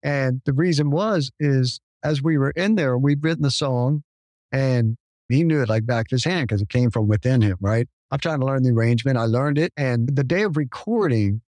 And 0.02 0.40
the 0.44 0.52
reason 0.52 0.90
was, 0.90 1.30
is 1.38 1.80
as 2.02 2.22
we 2.22 2.38
were 2.38 2.50
in 2.50 2.74
there, 2.74 2.96
we'd 2.96 3.22
written 3.22 3.42
the 3.42 3.50
song 3.50 4.02
and 4.50 4.96
he 5.30 5.44
knew 5.44 5.62
it 5.62 5.68
like 5.68 5.86
back 5.86 6.06
of 6.06 6.10
his 6.10 6.24
hand 6.24 6.48
because 6.48 6.62
it 6.62 6.68
came 6.68 6.90
from 6.90 7.08
within 7.08 7.40
him, 7.40 7.56
right? 7.60 7.88
I'm 8.10 8.18
trying 8.18 8.40
to 8.40 8.46
learn 8.46 8.62
the 8.62 8.70
arrangement. 8.70 9.16
I 9.16 9.24
learned 9.24 9.58
it. 9.58 9.72
And 9.76 10.14
the 10.14 10.24
day 10.24 10.42
of 10.42 10.56
recording, 10.56 11.42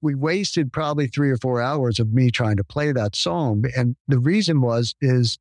we 0.00 0.14
wasted 0.14 0.72
probably 0.72 1.06
three 1.06 1.30
or 1.30 1.36
four 1.36 1.62
hours 1.62 2.00
of 2.00 2.12
me 2.12 2.30
trying 2.30 2.56
to 2.56 2.64
play 2.64 2.90
that 2.92 3.14
song. 3.14 3.64
And 3.76 3.96
the 4.08 4.18
reason 4.18 4.60
was, 4.60 4.94
is 5.00 5.38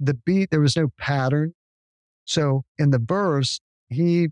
the 0.00 0.14
beat, 0.14 0.50
there 0.50 0.60
was 0.60 0.76
no 0.76 0.88
pattern. 0.98 1.54
So 2.24 2.64
in 2.78 2.90
the 2.90 2.98
verse, 2.98 3.60
he 3.88 4.28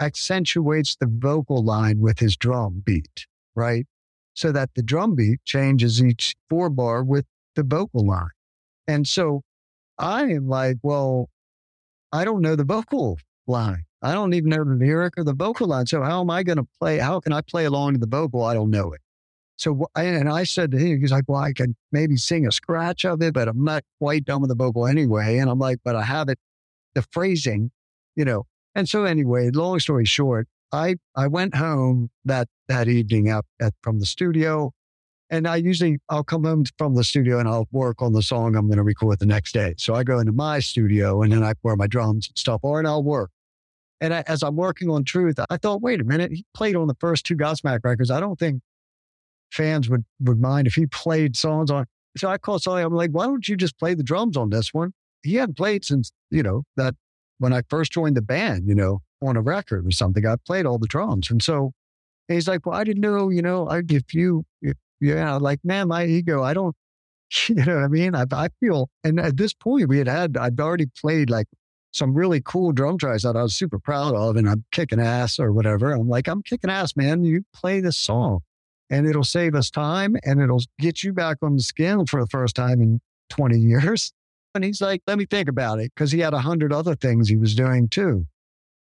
accentuates 0.00 0.96
the 0.96 1.06
vocal 1.08 1.64
line 1.64 2.00
with 2.00 2.18
his 2.18 2.36
drum 2.36 2.82
beat, 2.84 3.26
right? 3.54 3.86
So 4.34 4.52
that 4.52 4.70
the 4.74 4.82
drum 4.82 5.14
beat 5.14 5.44
changes 5.44 6.02
each 6.02 6.34
four 6.50 6.70
bar 6.70 7.04
with 7.04 7.26
the 7.54 7.62
vocal 7.62 8.06
line. 8.06 8.30
And 8.86 9.06
so 9.06 9.42
I 9.98 10.24
am 10.24 10.48
like, 10.48 10.78
well, 10.82 11.28
I 12.12 12.24
don't 12.24 12.40
know 12.40 12.56
the 12.56 12.64
vocal 12.64 13.18
line. 13.46 13.84
I 14.02 14.12
don't 14.12 14.32
even 14.34 14.50
know 14.50 14.64
the 14.64 14.74
lyric 14.74 15.14
or 15.18 15.24
the 15.24 15.34
vocal 15.34 15.66
line. 15.66 15.86
So 15.86 16.02
how 16.02 16.20
am 16.20 16.30
I 16.30 16.42
going 16.42 16.58
to 16.58 16.66
play? 16.78 16.98
How 16.98 17.20
can 17.20 17.32
I 17.32 17.40
play 17.40 17.64
along 17.64 17.94
to 17.94 17.98
the 17.98 18.06
vocal? 18.06 18.44
I 18.44 18.54
don't 18.54 18.70
know 18.70 18.92
it. 18.92 19.00
So, 19.56 19.88
and 19.96 20.28
I 20.28 20.44
said 20.44 20.70
to 20.70 20.78
him, 20.78 21.00
he's 21.00 21.10
like, 21.10 21.24
well, 21.26 21.40
I 21.40 21.52
can 21.52 21.74
maybe 21.90 22.16
sing 22.16 22.46
a 22.46 22.52
scratch 22.52 23.04
of 23.04 23.20
it, 23.22 23.34
but 23.34 23.48
I'm 23.48 23.64
not 23.64 23.82
quite 24.00 24.24
done 24.24 24.40
with 24.40 24.50
the 24.50 24.54
vocal 24.54 24.86
anyway. 24.86 25.38
And 25.38 25.50
I'm 25.50 25.58
like, 25.58 25.78
but 25.84 25.96
I 25.96 26.04
have 26.04 26.28
it, 26.28 26.38
the 26.94 27.02
phrasing, 27.10 27.72
you 28.14 28.24
know. 28.24 28.46
And 28.76 28.88
so 28.88 29.04
anyway, 29.04 29.50
long 29.50 29.80
story 29.80 30.04
short, 30.04 30.46
I, 30.70 30.96
I 31.16 31.26
went 31.26 31.56
home 31.56 32.10
that, 32.24 32.46
that 32.68 32.86
evening 32.86 33.30
up 33.30 33.46
at, 33.60 33.74
from 33.82 33.98
the 33.98 34.06
studio 34.06 34.72
and 35.30 35.46
I 35.46 35.56
usually 35.56 35.98
I'll 36.08 36.24
come 36.24 36.44
home 36.44 36.64
from 36.76 36.94
the 36.94 37.04
studio 37.04 37.38
and 37.38 37.48
I'll 37.48 37.68
work 37.70 38.00
on 38.00 38.12
the 38.12 38.22
song 38.22 38.56
I'm 38.56 38.66
going 38.66 38.78
to 38.78 38.82
record 38.82 39.18
the 39.18 39.26
next 39.26 39.52
day. 39.52 39.74
So 39.76 39.94
I 39.94 40.02
go 40.02 40.18
into 40.18 40.32
my 40.32 40.60
studio 40.60 41.22
and 41.22 41.32
then 41.32 41.42
I 41.42 41.54
where 41.62 41.76
my 41.76 41.86
drums 41.86 42.28
and 42.28 42.38
stuff 42.38 42.64
are, 42.64 42.78
and 42.78 42.88
I'll 42.88 43.02
work. 43.02 43.30
And 44.00 44.14
I, 44.14 44.22
as 44.26 44.42
I'm 44.42 44.56
working 44.56 44.90
on 44.90 45.04
Truth, 45.04 45.38
I 45.50 45.56
thought, 45.56 45.82
wait 45.82 46.00
a 46.00 46.04
minute, 46.04 46.32
he 46.32 46.44
played 46.54 46.76
on 46.76 46.86
the 46.86 46.96
first 47.00 47.26
two 47.26 47.36
Godsmack 47.36 47.80
records. 47.82 48.10
I 48.10 48.20
don't 48.20 48.38
think 48.38 48.62
fans 49.50 49.88
would 49.88 50.04
would 50.20 50.40
mind 50.40 50.66
if 50.66 50.74
he 50.74 50.86
played 50.86 51.36
songs 51.36 51.70
on. 51.70 51.86
So 52.16 52.28
I 52.28 52.38
called 52.38 52.62
Sully. 52.62 52.82
I'm 52.82 52.94
like, 52.94 53.10
why 53.10 53.26
don't 53.26 53.48
you 53.48 53.56
just 53.56 53.78
play 53.78 53.94
the 53.94 54.02
drums 54.02 54.36
on 54.36 54.50
this 54.50 54.72
one? 54.72 54.92
He 55.22 55.34
hadn't 55.34 55.56
played 55.56 55.84
since 55.84 56.12
you 56.30 56.42
know 56.42 56.64
that 56.76 56.94
when 57.38 57.52
I 57.52 57.62
first 57.68 57.92
joined 57.92 58.16
the 58.16 58.22
band, 58.22 58.68
you 58.68 58.74
know, 58.74 59.02
on 59.20 59.36
a 59.36 59.42
record 59.42 59.86
or 59.86 59.90
something. 59.90 60.24
I 60.26 60.36
played 60.46 60.64
all 60.64 60.78
the 60.78 60.86
drums, 60.86 61.30
and 61.30 61.42
so 61.42 61.72
and 62.28 62.36
he's 62.36 62.48
like, 62.48 62.66
well, 62.66 62.76
I 62.76 62.84
didn't 62.84 63.00
know, 63.00 63.30
you 63.30 63.42
know, 63.42 63.68
I, 63.68 63.82
if 63.88 64.14
you 64.14 64.44
if 64.62 64.76
yeah, 65.00 65.36
like, 65.36 65.60
man, 65.64 65.88
my 65.88 66.04
ego, 66.04 66.42
I 66.42 66.54
don't, 66.54 66.74
you 67.48 67.56
know 67.56 67.76
what 67.76 67.84
I 67.84 67.88
mean? 67.88 68.14
I, 68.14 68.24
I 68.32 68.48
feel, 68.60 68.88
and 69.04 69.20
at 69.20 69.36
this 69.36 69.54
point, 69.54 69.88
we 69.88 69.98
had 69.98 70.08
had, 70.08 70.36
I'd 70.36 70.60
already 70.60 70.86
played 71.00 71.30
like 71.30 71.46
some 71.92 72.14
really 72.14 72.40
cool 72.44 72.72
drum 72.72 72.98
tries 72.98 73.22
that 73.22 73.36
I 73.36 73.42
was 73.42 73.54
super 73.54 73.78
proud 73.78 74.14
of, 74.14 74.36
and 74.36 74.48
I'm 74.48 74.64
kicking 74.72 75.00
ass 75.00 75.38
or 75.38 75.52
whatever. 75.52 75.92
I'm 75.92 76.08
like, 76.08 76.28
I'm 76.28 76.42
kicking 76.42 76.70
ass, 76.70 76.96
man. 76.96 77.24
You 77.24 77.44
play 77.54 77.80
this 77.80 77.96
song 77.96 78.40
and 78.90 79.06
it'll 79.06 79.24
save 79.24 79.54
us 79.54 79.70
time 79.70 80.16
and 80.24 80.40
it'll 80.40 80.62
get 80.78 81.02
you 81.02 81.12
back 81.12 81.38
on 81.42 81.56
the 81.56 81.62
scale 81.62 82.06
for 82.06 82.20
the 82.20 82.28
first 82.28 82.56
time 82.56 82.80
in 82.80 83.00
20 83.30 83.58
years. 83.58 84.12
And 84.54 84.64
he's 84.64 84.80
like, 84.80 85.02
let 85.06 85.18
me 85.18 85.26
think 85.26 85.48
about 85.48 85.78
it 85.78 85.92
because 85.94 86.10
he 86.10 86.20
had 86.20 86.34
a 86.34 86.40
hundred 86.40 86.72
other 86.72 86.94
things 86.94 87.28
he 87.28 87.36
was 87.36 87.54
doing 87.54 87.88
too 87.88 88.26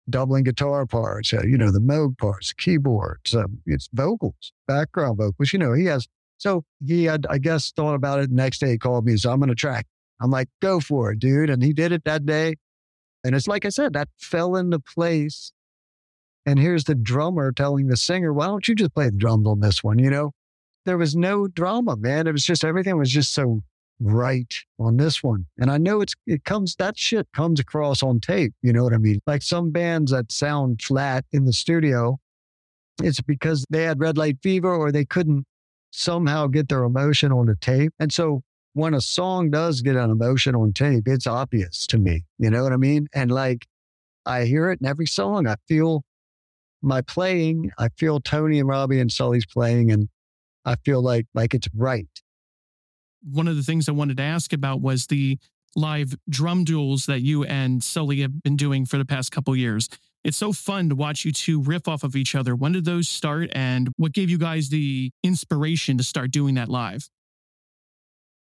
doubling 0.09 0.45
guitar 0.45 0.87
parts, 0.87 1.33
uh, 1.33 1.43
you 1.43 1.57
know, 1.57 1.71
the 1.71 1.81
Moog 1.81 2.19
parts, 2.19 2.53
keyboards, 2.53 3.35
um, 3.35 3.59
it's 3.67 3.89
vocals, 3.93 4.53
background 4.67 5.19
vocals. 5.19 5.53
You 5.53 5.59
know, 5.59 5.73
he 5.73 5.87
has. 5.87 6.07
So 6.39 6.65
he 6.85 7.05
had, 7.05 7.27
I 7.31 7.39
guess, 7.39 7.73
thought 7.73 7.95
about 7.95 8.21
it. 8.21 8.31
Next 8.31 8.59
day, 8.59 8.73
he 8.73 8.79
called 8.79 9.07
me. 9.07 9.17
So 9.17 9.31
I'm 9.31 9.39
going 9.39 9.49
to 9.49 9.55
track. 9.55 9.87
I'm 10.21 10.31
like, 10.31 10.49
go 10.61 10.81
for 10.81 11.13
it, 11.13 11.19
dude. 11.19 11.51
And 11.51 11.63
he 11.63 11.73
did 11.73 11.93
it 11.93 12.05
that 12.05 12.27
day. 12.27 12.57
And 13.25 13.35
it's 13.35 13.49
like 13.49 13.65
I 13.65 13.71
said, 13.71 13.95
that 13.95 14.09
fell 14.19 14.57
into 14.57 14.79
place. 14.79 15.53
And 16.45 16.59
here's 16.59 16.85
the 16.85 16.95
drummer 16.95 17.53
telling 17.53 17.87
the 17.87 17.97
singer, 17.97 18.33
why 18.33 18.47
don't 18.47 18.69
you 18.69 18.75
just 18.75 18.95
play 18.95 19.07
the 19.07 19.13
drums 19.13 19.47
on 19.47 19.61
this 19.61 19.83
one? 19.83 19.99
You 19.99 20.11
know, 20.11 20.33
there 20.85 20.99
was 20.99 21.17
no 21.17 21.49
drama, 21.49 21.97
man. 21.97 22.27
It 22.27 22.33
was 22.33 22.45
just 22.45 22.65
everything 22.65 22.99
was 22.99 23.11
just 23.11 23.33
so 23.33 23.63
right 24.01 24.55
on 24.79 24.97
this 24.97 25.23
one. 25.23 25.47
And 25.59 25.71
I 25.71 25.79
know 25.79 26.01
it's 26.01 26.15
it 26.27 26.45
comes 26.45 26.77
that 26.77 26.99
shit 26.99 27.27
comes 27.33 27.61
across 27.61 28.03
on 28.03 28.21
tape. 28.21 28.55
You 28.63 28.73
know 28.73 28.85
what 28.85 28.93
I 28.93 28.99
mean? 28.99 29.21
Like 29.27 29.43
some 29.43 29.71
bands 29.71 30.11
that 30.13 30.33
sound 30.33 30.83
flat 30.83 31.25
in 31.33 31.45
the 31.45 31.53
studio, 31.53 32.19
it's 33.03 33.21
because 33.21 33.65
they 33.71 33.85
had 33.85 34.01
red 34.01 34.19
light 34.19 34.39
fever 34.43 34.75
or 34.75 34.93
they 34.93 35.05
couldn't 35.05 35.47
somehow 35.91 36.47
get 36.47 36.69
their 36.69 36.85
emotion 36.85 37.33
on 37.33 37.47
the 37.47 37.57
tape. 37.57 37.93
And 37.99 38.13
so 38.13 38.43
when 38.73 38.95
a 38.95 39.01
song 39.01 39.51
does 39.51 39.81
get 39.81 39.97
an 39.97 40.11
emotion 40.11 40.55
on 40.57 40.73
tape, 40.73 41.07
it's 41.07 41.27
obvious 41.27 41.87
to 41.89 41.99
me. 41.99 42.25
You 42.39 42.51
know 42.51 42.63
what 42.63 42.73
I 42.73 42.77
mean? 42.77 43.09
And 43.15 43.31
like 43.31 43.67
I 44.27 44.45
hear 44.45 44.71
it 44.71 44.81
in 44.81 44.87
every 44.87 45.07
song. 45.07 45.47
I 45.47 45.57
feel 45.69 46.03
my 46.83 47.01
playing. 47.03 47.71
I 47.79 47.89
feel 47.97 48.21
Tony 48.21 48.59
and 48.59 48.69
Robbie 48.69 49.01
and 49.01 49.11
Sully's 49.11 49.47
playing 49.47 49.91
and 49.93 50.09
I 50.65 50.77
feel 50.77 51.03
like 51.03 51.27
like 51.35 51.55
it's 51.55 51.69
right 51.75 52.09
one 53.31 53.49
of 53.49 53.57
the 53.57 53.63
things 53.63 53.89
I 53.89 53.93
wanted 53.93 54.17
to 54.19 54.23
ask 54.23 54.53
about 54.53 54.81
was 54.81 55.07
the 55.07 55.39
live 55.77 56.15
drum 56.29 56.65
duels 56.65 57.07
that 57.07 57.21
you 57.21 57.45
and 57.45 57.83
Sully 57.83 58.21
have 58.21 58.43
been 58.43 58.57
doing 58.57 58.87
for 58.87 58.99
the 58.99 59.05
past 59.05 59.33
couple 59.33 59.57
years. 59.57 59.89
It's 60.23 60.37
so 60.37 60.53
fun 60.53 60.89
to 60.89 60.95
watch 60.95 61.25
you 61.25 61.33
two 61.33 61.61
riff 61.61 61.87
off 61.87 62.03
of 62.03 62.17
each 62.17 62.35
other. 62.35 62.55
When 62.55 62.73
did 62.73 62.85
those 62.85 63.09
start 63.09 63.51
and 63.53 63.91
what 63.97 64.13
gave 64.13 64.31
you 64.31 64.39
guys 64.39 64.69
the 64.69 65.11
inspiration 65.23 65.99
to 65.99 66.05
start 66.05 66.31
doing 66.31 66.55
that 66.55 66.69
live? 66.69 67.09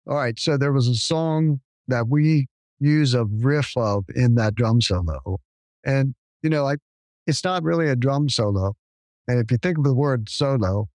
All 0.08 0.16
right. 0.16 0.38
So 0.38 0.58
there 0.58 0.74
was 0.74 0.88
a 0.88 0.96
song 0.96 1.62
that 1.88 2.08
we 2.08 2.48
use 2.80 3.14
a 3.14 3.26
riff 3.26 3.74
of 3.78 4.06
in 4.16 4.36
that 4.36 4.56
drum 4.56 4.82
solo. 4.82 5.40
And, 5.86 6.16
you 6.42 6.50
know, 6.50 6.66
I, 6.66 6.76
it's 7.28 7.44
not 7.44 7.64
really 7.64 7.88
a 7.88 7.96
drum 7.96 8.28
solo. 8.28 8.74
And 9.28 9.40
if 9.40 9.52
you 9.52 9.58
think 9.58 9.78
of 9.78 9.84
the 9.84 9.94
word 9.94 10.30
solo, 10.30 10.90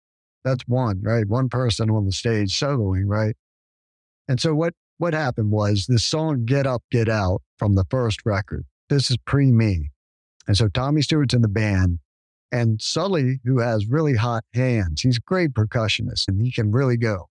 that's 0.44 0.64
one, 0.68 1.02
right? 1.02 1.28
One 1.28 1.48
person 1.48 1.90
on 1.90 2.06
the 2.06 2.12
stage 2.12 2.60
soloing, 2.60 3.04
right? 3.06 3.36
And 4.28 4.40
so 4.40 4.56
what 4.56 4.74
what 4.98 5.14
happened 5.14 5.52
was 5.52 5.86
the 5.88 6.00
song 6.00 6.46
Get 6.46 6.66
Up, 6.66 6.84
Get 6.92 7.10
Out 7.10 7.42
from 7.58 7.76
the 7.76 7.86
first 7.90 8.22
record. 8.26 8.66
This 8.90 9.10
is 9.10 9.18
pre 9.26 9.52
me. 9.52 9.92
And 10.48 10.58
so 10.58 10.68
Tommy 10.68 11.02
Stewart's 11.02 11.34
in 11.34 11.42
the 11.42 11.48
band. 11.48 12.00
And 12.52 12.80
Sully, 12.82 13.40
who 13.44 13.60
has 13.60 13.88
really 13.88 14.16
hot 14.16 14.44
hands, 14.54 15.02
he's 15.02 15.18
a 15.18 15.22
great 15.22 15.54
percussionist 15.54 16.28
and 16.28 16.40
he 16.40 16.52
can 16.52 16.72
really 16.72 16.98
go. 16.98 17.28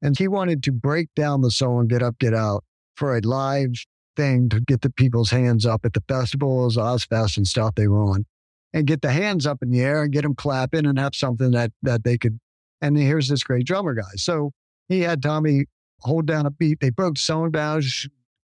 And 0.00 0.16
he 0.16 0.28
wanted 0.28 0.62
to 0.64 0.72
break 0.72 1.08
down 1.16 1.40
the 1.40 1.50
song 1.50 1.88
Get 1.88 2.02
Up, 2.02 2.18
Get 2.18 2.34
Out 2.34 2.64
for 2.96 3.16
a 3.16 3.20
live 3.20 3.72
thing 4.16 4.48
to 4.50 4.60
get 4.60 4.82
the 4.82 4.90
people's 4.90 5.30
hands 5.30 5.66
up 5.66 5.84
at 5.84 5.94
the 5.94 6.02
festivals, 6.08 6.76
Ozzfest 6.76 7.36
and 7.36 7.46
stuff 7.46 7.74
they 7.74 7.88
were 7.88 8.04
on, 8.04 8.24
and 8.72 8.86
get 8.86 9.02
the 9.02 9.10
hands 9.10 9.46
up 9.46 9.62
in 9.62 9.70
the 9.70 9.80
air 9.80 10.02
and 10.02 10.12
get 10.12 10.22
them 10.22 10.34
clapping 10.34 10.86
and 10.86 10.98
have 10.98 11.14
something 11.14 11.50
that 11.52 11.72
that 11.82 12.04
they 12.04 12.18
could. 12.18 12.38
And 12.80 12.96
here's 12.96 13.28
this 13.28 13.42
great 13.42 13.66
drummer 13.66 13.94
guy. 13.94 14.14
So 14.16 14.52
he 14.88 15.00
had 15.00 15.22
Tommy 15.22 15.66
hold 16.02 16.26
down 16.26 16.46
a 16.46 16.50
beat. 16.50 16.80
They 16.80 16.90
broke 16.90 17.18
song 17.18 17.50
down, 17.50 17.82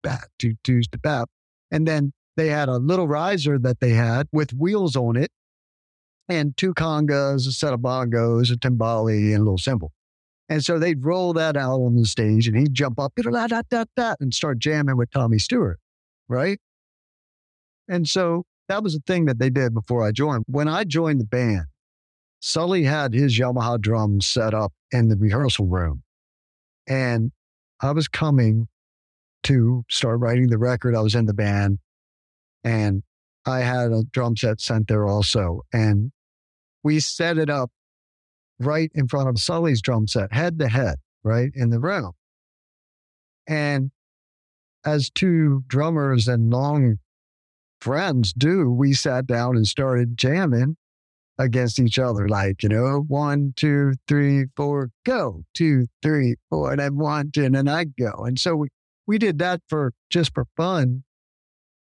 back 0.02 0.28
to 0.38 0.54
to 0.64 0.98
bap, 1.02 1.28
and 1.70 1.86
then 1.86 2.12
they 2.36 2.48
had 2.48 2.68
a 2.68 2.76
little 2.76 3.08
riser 3.08 3.58
that 3.58 3.80
they 3.80 3.90
had 3.90 4.28
with 4.32 4.52
wheels 4.52 4.96
on 4.96 5.16
it, 5.16 5.30
and 6.28 6.56
two 6.56 6.74
congas, 6.74 7.46
a 7.46 7.52
set 7.52 7.72
of 7.72 7.80
bongos, 7.80 8.52
a 8.52 8.56
timbali, 8.56 9.32
and 9.32 9.36
a 9.36 9.44
little 9.44 9.58
cymbal. 9.58 9.92
And 10.48 10.64
so 10.64 10.78
they'd 10.78 11.04
roll 11.04 11.34
that 11.34 11.56
out 11.56 11.80
on 11.80 11.96
the 11.96 12.06
stage, 12.06 12.48
and 12.48 12.56
he'd 12.56 12.72
jump 12.72 12.98
up 12.98 13.12
and 13.16 14.34
start 14.34 14.58
jamming 14.58 14.96
with 14.96 15.10
Tommy 15.10 15.38
Stewart, 15.38 15.78
right? 16.28 16.58
And 17.88 18.08
so 18.08 18.44
that 18.68 18.82
was 18.82 18.94
the 18.94 19.02
thing 19.06 19.26
that 19.26 19.38
they 19.38 19.50
did 19.50 19.74
before 19.74 20.06
I 20.06 20.12
joined. 20.12 20.44
When 20.46 20.68
I 20.68 20.84
joined 20.84 21.20
the 21.20 21.26
band, 21.26 21.66
Sully 22.40 22.84
had 22.84 23.14
his 23.14 23.38
Yamaha 23.38 23.80
drums 23.80 24.26
set 24.26 24.54
up 24.54 24.72
in 24.92 25.08
the 25.08 25.16
rehearsal 25.16 25.66
room. 25.66 26.02
And 26.86 27.32
I 27.80 27.92
was 27.92 28.08
coming 28.08 28.68
to 29.44 29.84
start 29.88 30.20
writing 30.20 30.48
the 30.48 30.58
record. 30.58 30.94
I 30.94 31.00
was 31.00 31.14
in 31.14 31.26
the 31.26 31.34
band 31.34 31.78
and 32.64 33.02
I 33.46 33.60
had 33.60 33.92
a 33.92 34.02
drum 34.12 34.36
set 34.36 34.60
sent 34.60 34.88
there 34.88 35.06
also. 35.06 35.62
And 35.72 36.12
we 36.82 37.00
set 37.00 37.38
it 37.38 37.48
up 37.48 37.70
right 38.58 38.90
in 38.94 39.08
front 39.08 39.28
of 39.28 39.38
Sully's 39.38 39.80
drum 39.80 40.08
set, 40.08 40.32
head 40.32 40.58
to 40.58 40.68
head, 40.68 40.96
right 41.22 41.50
in 41.54 41.70
the 41.70 41.78
room. 41.78 42.12
And 43.46 43.90
as 44.84 45.10
two 45.10 45.64
drummers 45.68 46.28
and 46.28 46.50
long 46.50 46.98
friends 47.80 48.32
do, 48.32 48.70
we 48.70 48.92
sat 48.92 49.26
down 49.26 49.56
and 49.56 49.66
started 49.66 50.16
jamming 50.16 50.76
against 51.38 51.78
each 51.78 51.98
other. 51.98 52.28
Like, 52.28 52.62
you 52.62 52.68
know, 52.68 53.04
one, 53.08 53.54
two, 53.56 53.94
three, 54.06 54.46
four, 54.56 54.90
go, 55.04 55.44
two, 55.54 55.86
three, 56.02 56.36
four, 56.50 56.72
and 56.72 56.98
one, 56.98 57.30
two, 57.30 57.44
and 57.44 57.70
I 57.70 57.84
go. 57.84 58.24
And 58.24 58.38
so 58.38 58.56
we, 58.56 58.68
we 59.06 59.18
did 59.18 59.38
that 59.38 59.60
for 59.68 59.92
just 60.10 60.34
for 60.34 60.46
fun. 60.56 61.04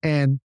And 0.02 0.40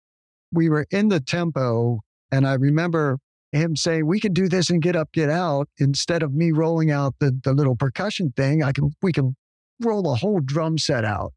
we 0.53 0.69
were 0.69 0.87
in 0.91 1.09
the 1.09 1.21
tempo. 1.21 2.01
And 2.33 2.47
I 2.47 2.55
remember 2.55 3.19
him 3.53 3.77
saying, 3.77 4.07
we 4.07 4.21
can 4.21 4.33
do 4.33 4.49
this 4.49 4.71
and 4.71 4.83
get 4.83 4.97
up, 4.97 5.13
get 5.13 5.31
out. 5.31 5.69
Instead 5.79 6.23
of 6.23 6.35
me 6.35 6.53
rolling 6.53 6.91
out 6.91 7.15
the, 7.21 7.39
the 7.45 7.53
little 7.53 7.77
percussion 7.77 8.33
thing, 8.37 8.63
I 8.63 8.73
can, 8.73 8.93
we 9.03 9.13
can 9.13 9.37
roll 9.81 10.11
a 10.13 10.17
whole 10.17 10.41
drum 10.41 10.79
set 10.79 11.05
out. 11.05 11.33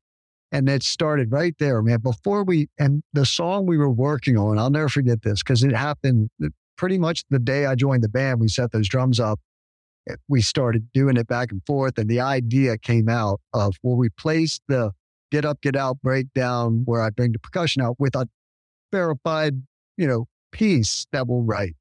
And 0.52 0.68
it 0.68 0.82
started 0.82 1.32
right 1.32 1.54
there, 1.60 1.82
man. 1.84 2.00
Before 2.00 2.44
we, 2.44 2.70
and 2.80 3.04
the 3.14 3.26
song 3.26 3.68
we 3.68 3.78
were 3.78 3.92
working 3.92 4.36
on, 4.36 4.58
I'll 4.58 4.72
never 4.72 4.90
forget 4.90 5.22
this 5.22 5.44
because 5.44 5.64
it 5.64 5.76
happened 5.76 6.32
pretty 6.80 6.98
much 6.98 7.26
the 7.30 7.40
day 7.40 7.66
I 7.66 7.76
joined 7.76 8.04
the 8.04 8.10
band. 8.10 8.40
We 8.40 8.48
set 8.48 8.72
those 8.72 8.88
drums 8.88 9.20
up. 9.20 9.40
We 10.30 10.42
started 10.42 10.88
doing 10.94 11.18
it 11.18 11.28
back 11.28 11.52
and 11.52 11.62
forth. 11.68 11.98
And 11.98 12.10
the 12.10 12.22
idea 12.22 12.78
came 12.78 13.10
out 13.10 13.42
of, 13.54 13.76
well, 13.84 13.98
we 13.98 14.08
placed 14.10 14.62
the 14.70 14.92
get 15.30 15.44
up, 15.44 15.62
get 15.62 15.76
out 15.76 16.02
breakdown 16.02 16.84
where 16.86 17.02
I 17.02 17.10
bring 17.10 17.34
the 17.34 17.40
percussion 17.40 17.82
out 17.82 17.98
with 18.00 18.16
a 18.16 18.28
verified, 18.94 19.62
you 19.98 20.08
know, 20.08 20.26
piece 20.54 21.06
that 21.12 21.28
we'll 21.28 21.44
write. 21.44 21.76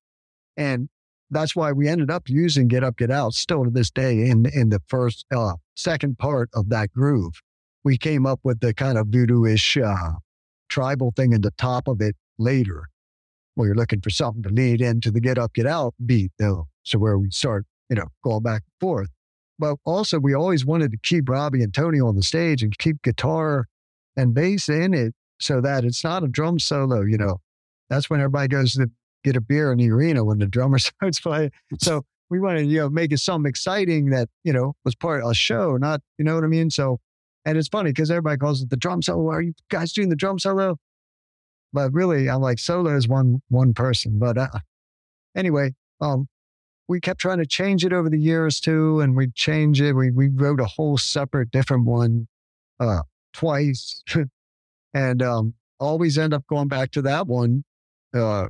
And 0.56 0.88
that's 1.30 1.54
why 1.54 1.70
we 1.70 1.86
ended 1.88 2.10
up 2.10 2.28
using 2.28 2.66
Get 2.66 2.82
Up, 2.82 2.96
Get 2.96 3.10
Out 3.10 3.34
still 3.34 3.64
to 3.64 3.70
this 3.70 3.90
day 3.90 4.28
in, 4.28 4.46
in 4.52 4.70
the 4.70 4.80
first, 4.88 5.24
uh, 5.34 5.54
second 5.76 6.18
part 6.18 6.50
of 6.54 6.70
that 6.70 6.92
groove. 6.92 7.40
We 7.84 7.98
came 7.98 8.26
up 8.26 8.40
with 8.42 8.58
the 8.58 8.74
kind 8.74 8.98
of 8.98 9.06
voodoo-ish 9.06 9.76
uh, 9.76 10.14
tribal 10.68 11.12
thing 11.14 11.32
in 11.32 11.42
the 11.42 11.52
top 11.52 11.86
of 11.86 12.00
it 12.00 12.16
later. 12.36 12.88
Where 13.58 13.66
you're 13.66 13.74
looking 13.74 14.00
for 14.00 14.10
something 14.10 14.44
to 14.44 14.50
lead 14.50 14.80
into 14.80 15.10
the 15.10 15.20
Get 15.20 15.36
Up, 15.36 15.52
Get 15.52 15.66
Out 15.66 15.92
beat, 16.06 16.30
though. 16.38 16.68
So 16.84 16.96
where 16.96 17.18
we 17.18 17.32
start, 17.32 17.66
you 17.90 17.96
know, 17.96 18.06
going 18.22 18.44
back 18.44 18.62
and 18.62 18.80
forth. 18.80 19.08
But 19.58 19.78
also, 19.84 20.20
we 20.20 20.32
always 20.32 20.64
wanted 20.64 20.92
to 20.92 20.98
keep 21.02 21.28
Robbie 21.28 21.64
and 21.64 21.74
Tony 21.74 21.98
on 21.98 22.14
the 22.14 22.22
stage 22.22 22.62
and 22.62 22.78
keep 22.78 23.02
guitar 23.02 23.66
and 24.16 24.32
bass 24.32 24.68
in 24.68 24.94
it 24.94 25.12
so 25.40 25.60
that 25.60 25.84
it's 25.84 26.04
not 26.04 26.22
a 26.22 26.28
drum 26.28 26.60
solo, 26.60 27.02
you 27.02 27.18
know. 27.18 27.40
That's 27.90 28.08
when 28.08 28.20
everybody 28.20 28.46
goes 28.46 28.74
to 28.74 28.88
get 29.24 29.34
a 29.34 29.40
beer 29.40 29.72
in 29.72 29.78
the 29.78 29.90
arena 29.90 30.22
when 30.24 30.38
the 30.38 30.46
drummer 30.46 30.78
starts 30.78 31.18
playing. 31.18 31.50
So 31.80 32.04
we 32.30 32.38
wanted 32.38 32.60
to, 32.60 32.66
you 32.66 32.78
know, 32.78 32.88
make 32.88 33.10
it 33.10 33.18
something 33.18 33.48
exciting 33.48 34.10
that, 34.10 34.28
you 34.44 34.52
know, 34.52 34.74
was 34.84 34.94
part 34.94 35.24
of 35.24 35.30
a 35.32 35.34
show, 35.34 35.76
not, 35.76 36.00
you 36.16 36.24
know 36.24 36.36
what 36.36 36.44
I 36.44 36.46
mean? 36.46 36.70
So, 36.70 37.00
and 37.44 37.58
it's 37.58 37.66
funny 37.66 37.90
because 37.90 38.08
everybody 38.12 38.36
calls 38.36 38.62
it 38.62 38.70
the 38.70 38.76
drum 38.76 39.02
solo. 39.02 39.28
Are 39.32 39.42
you 39.42 39.54
guys 39.68 39.92
doing 39.92 40.10
the 40.10 40.16
drum 40.16 40.38
solo? 40.38 40.76
But 41.72 41.92
really, 41.92 42.28
I'm 42.28 42.40
like, 42.40 42.58
solo 42.58 42.96
is 42.96 43.08
one, 43.08 43.42
one 43.48 43.74
person. 43.74 44.18
But 44.18 44.38
uh, 44.38 44.48
anyway, 45.36 45.74
um, 46.00 46.28
we 46.88 47.00
kept 47.00 47.20
trying 47.20 47.38
to 47.38 47.46
change 47.46 47.84
it 47.84 47.92
over 47.92 48.08
the 48.08 48.18
years 48.18 48.60
too. 48.60 49.00
And 49.00 49.16
we 49.16 49.30
change 49.30 49.80
it. 49.80 49.92
We, 49.92 50.10
we 50.10 50.28
wrote 50.28 50.60
a 50.60 50.66
whole 50.66 50.96
separate 50.96 51.50
different 51.50 51.84
one, 51.84 52.28
uh, 52.80 53.02
twice 53.32 54.02
and, 54.94 55.22
um, 55.22 55.54
always 55.80 56.18
end 56.18 56.34
up 56.34 56.44
going 56.48 56.66
back 56.66 56.90
to 56.90 57.00
that 57.02 57.28
one 57.28 57.62
uh, 58.14 58.48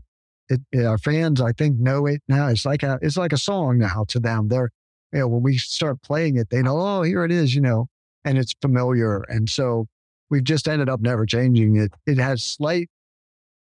it, 0.49 0.61
it, 0.73 0.85
our 0.85 0.99
fans, 0.99 1.41
I 1.41 1.53
think, 1.53 1.79
know 1.79 2.07
it 2.07 2.23
now. 2.29 2.49
It's 2.49 2.65
like 2.65 2.83
a, 2.83 2.99
it's 3.03 3.17
like 3.17 3.33
a 3.33 3.39
song 3.39 3.79
now 3.79 4.05
to 4.09 4.21
them. 4.21 4.49
They're, 4.49 4.71
you 5.13 5.21
know, 5.21 5.29
when 5.29 5.43
we 5.43 5.59
start 5.59 6.03
playing 6.03 6.37
it, 6.37 6.51
they 6.51 6.63
know, 6.63 6.79
oh, 6.79 7.03
here 7.03 7.25
it 7.25 7.31
is, 7.31 7.55
you 7.55 7.61
know, 7.61 7.89
and 8.25 8.39
it's 8.39 8.55
familiar. 8.61 9.23
And 9.29 9.49
so 9.49 9.87
we've 10.31 10.45
just 10.45 10.69
ended 10.69 10.89
up 10.89 11.01
never 11.01 11.27
changing 11.27 11.77
it. 11.77 11.93
It 12.07 12.19
has 12.19 12.45
slight 12.45 12.89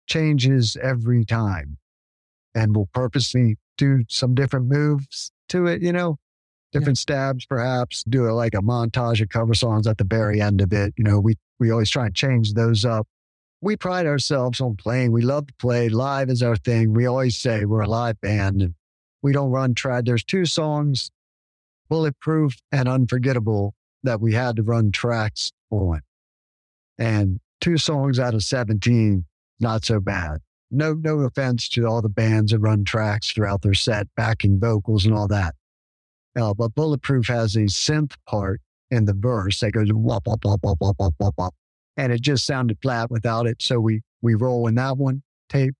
changes 0.09 0.77
every 0.81 1.23
time, 1.23 1.77
and 2.53 2.75
we'll 2.75 2.89
purposely 2.93 3.57
do 3.77 4.03
some 4.09 4.35
different 4.35 4.67
moves 4.67 5.31
to 5.49 5.67
it, 5.67 5.81
you 5.81 5.93
know, 5.93 6.17
different 6.71 6.97
yeah. 6.99 7.01
stabs, 7.01 7.45
perhaps 7.45 8.03
do 8.03 8.27
a, 8.29 8.31
like 8.31 8.53
a 8.53 8.61
montage 8.61 9.21
of 9.21 9.29
cover 9.29 9.53
songs 9.53 9.87
at 9.87 9.97
the 9.97 10.03
very 10.03 10.41
end 10.41 10.59
of 10.61 10.73
it. 10.73 10.93
You 10.97 11.03
know, 11.03 11.19
we 11.19 11.35
we 11.59 11.71
always 11.71 11.89
try 11.89 12.07
and 12.07 12.15
change 12.15 12.53
those 12.53 12.83
up 12.83 13.07
we 13.61 13.75
pride 13.75 14.05
ourselves 14.05 14.61
on 14.61 14.75
playing. 14.75 15.11
We 15.11 15.21
love 15.21 15.47
to 15.47 15.53
play. 15.55 15.89
Live 15.89 16.29
is 16.29 16.41
our 16.41 16.55
thing. 16.55 16.93
We 16.93 17.05
always 17.05 17.37
say 17.37 17.65
we're 17.65 17.81
a 17.81 17.87
live 17.87 18.19
band 18.21 18.61
and 18.61 18.73
we 19.21 19.33
don't 19.33 19.51
run 19.51 19.73
trad. 19.73 20.05
There's 20.05 20.23
two 20.23 20.45
songs, 20.45 21.11
Bulletproof 21.89 22.55
and 22.71 22.87
Unforgettable, 22.87 23.73
that 24.03 24.21
we 24.21 24.33
had 24.33 24.55
to 24.55 24.63
run 24.63 24.91
tracks 24.91 25.51
on. 25.71 26.01
And 26.97 27.39
two 27.59 27.77
songs 27.77 28.17
out 28.17 28.33
of 28.33 28.43
17, 28.43 29.25
not 29.59 29.85
so 29.85 29.99
bad. 29.99 30.39
No, 30.71 30.93
no 30.93 31.19
offense 31.21 31.67
to 31.69 31.85
all 31.85 32.01
the 32.01 32.09
bands 32.09 32.51
that 32.51 32.59
run 32.59 32.83
tracks 32.83 33.31
throughout 33.31 33.61
their 33.61 33.73
set, 33.73 34.07
backing 34.15 34.59
vocals 34.59 35.05
and 35.05 35.13
all 35.13 35.27
that. 35.27 35.55
Uh, 36.39 36.53
but 36.53 36.75
Bulletproof 36.75 37.27
has 37.27 37.55
a 37.55 37.61
synth 37.61 38.13
part 38.27 38.61
in 38.91 39.05
the 39.05 39.15
verse 39.15 39.59
that 39.59 39.71
goes 39.71 39.91
wop, 39.91 40.27
wop, 40.27 40.45
wop, 40.45 40.59
wop, 40.63 40.77
wop, 40.79 40.95
wop, 40.99 41.13
wop, 41.19 41.33
wop 41.37 41.55
and 41.99 42.13
it 42.13 42.21
just 42.21 42.45
sounded 42.45 42.77
flat 42.81 43.11
without 43.11 43.45
it. 43.45 43.61
So 43.61 43.79
we 43.79 44.01
we 44.21 44.33
roll 44.33 44.67
in 44.67 44.75
that 44.75 44.97
one 44.97 45.21
tape. 45.49 45.75